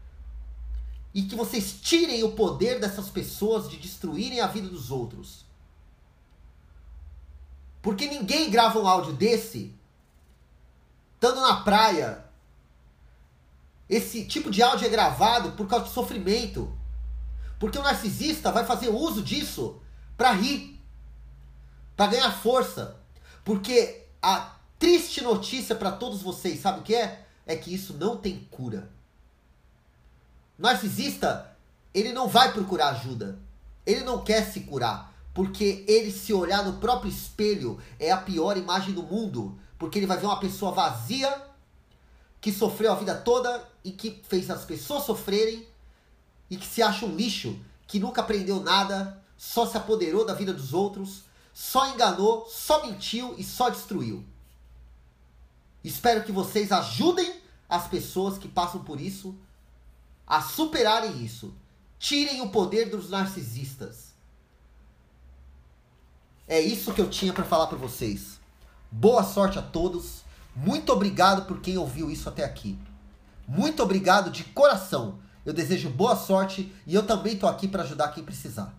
e 1.14 1.22
que 1.22 1.36
vocês 1.36 1.78
tirem 1.80 2.24
o 2.24 2.32
poder 2.32 2.80
dessas 2.80 3.08
pessoas 3.08 3.70
de 3.70 3.76
destruírem 3.76 4.40
a 4.40 4.48
vida 4.48 4.68
dos 4.68 4.90
outros. 4.90 5.44
Porque 7.80 8.06
ninguém 8.06 8.50
grava 8.50 8.80
um 8.80 8.88
áudio 8.88 9.12
desse 9.12 9.72
estando 11.14 11.40
na 11.40 11.56
praia. 11.62 12.24
Esse 13.88 14.26
tipo 14.26 14.50
de 14.50 14.62
áudio 14.62 14.86
é 14.86 14.90
gravado 14.90 15.52
por 15.52 15.66
causa 15.68 15.86
de 15.86 15.92
sofrimento. 15.92 16.76
Porque 17.58 17.78
o 17.78 17.82
narcisista 17.82 18.50
vai 18.50 18.64
fazer 18.64 18.88
uso 18.88 19.22
disso 19.22 19.80
para 20.16 20.32
rir, 20.32 20.80
para 21.96 22.10
ganhar 22.10 22.32
força. 22.32 23.00
Porque 23.44 24.06
a 24.20 24.56
triste 24.78 25.22
notícia 25.22 25.74
para 25.74 25.92
todos 25.92 26.22
vocês, 26.22 26.60
sabe 26.60 26.80
o 26.80 26.82
que 26.82 26.94
é? 26.94 27.24
É 27.46 27.56
que 27.56 27.72
isso 27.72 27.94
não 27.94 28.16
tem 28.16 28.40
cura. 28.50 28.90
Narcisista, 30.58 31.56
ele 31.92 32.12
não 32.12 32.28
vai 32.28 32.52
procurar 32.52 32.90
ajuda. 32.90 33.38
Ele 33.84 34.04
não 34.04 34.22
quer 34.24 34.50
se 34.50 34.60
curar. 34.60 35.12
Porque 35.32 35.84
ele 35.88 36.12
se 36.12 36.32
olhar 36.32 36.64
no 36.64 36.74
próprio 36.74 37.10
espelho 37.10 37.80
é 37.98 38.10
a 38.12 38.16
pior 38.16 38.56
imagem 38.56 38.94
do 38.94 39.02
mundo. 39.02 39.58
Porque 39.78 39.98
ele 39.98 40.06
vai 40.06 40.16
ver 40.16 40.26
uma 40.26 40.38
pessoa 40.38 40.72
vazia, 40.72 41.42
que 42.40 42.52
sofreu 42.52 42.92
a 42.92 42.96
vida 42.96 43.14
toda 43.14 43.66
e 43.82 43.90
que 43.90 44.22
fez 44.28 44.50
as 44.50 44.64
pessoas 44.64 45.04
sofrerem 45.04 45.66
e 46.50 46.56
que 46.56 46.66
se 46.66 46.82
acha 46.82 47.04
um 47.06 47.16
lixo, 47.16 47.58
que 47.86 47.98
nunca 47.98 48.20
aprendeu 48.20 48.60
nada, 48.60 49.20
só 49.36 49.66
se 49.66 49.76
apoderou 49.76 50.24
da 50.24 50.34
vida 50.34 50.52
dos 50.52 50.72
outros, 50.72 51.24
só 51.52 51.88
enganou, 51.88 52.46
só 52.48 52.86
mentiu 52.86 53.34
e 53.38 53.42
só 53.42 53.68
destruiu. 53.68 54.24
Espero 55.82 56.22
que 56.22 56.32
vocês 56.32 56.70
ajudem 56.70 57.34
as 57.68 57.88
pessoas 57.88 58.38
que 58.38 58.48
passam 58.48 58.84
por 58.84 59.00
isso 59.00 59.34
a 60.26 60.40
superarem 60.40 61.24
isso. 61.24 61.54
Tirem 61.98 62.40
o 62.40 62.50
poder 62.50 62.90
dos 62.90 63.10
narcisistas. 63.10 64.14
É 66.46 66.60
isso 66.60 66.92
que 66.92 67.00
eu 67.00 67.08
tinha 67.08 67.32
para 67.32 67.44
falar 67.44 67.66
para 67.66 67.78
vocês. 67.78 68.38
Boa 68.90 69.24
sorte 69.24 69.58
a 69.58 69.62
todos. 69.62 70.22
Muito 70.54 70.92
obrigado 70.92 71.46
por 71.46 71.60
quem 71.60 71.78
ouviu 71.78 72.10
isso 72.10 72.28
até 72.28 72.44
aqui. 72.44 72.78
Muito 73.48 73.82
obrigado 73.82 74.30
de 74.30 74.44
coração. 74.44 75.18
Eu 75.44 75.52
desejo 75.52 75.90
boa 75.90 76.16
sorte 76.16 76.72
e 76.86 76.94
eu 76.94 77.06
também 77.06 77.36
tô 77.36 77.46
aqui 77.46 77.66
para 77.66 77.82
ajudar 77.82 78.08
quem 78.08 78.24
precisar. 78.24 78.74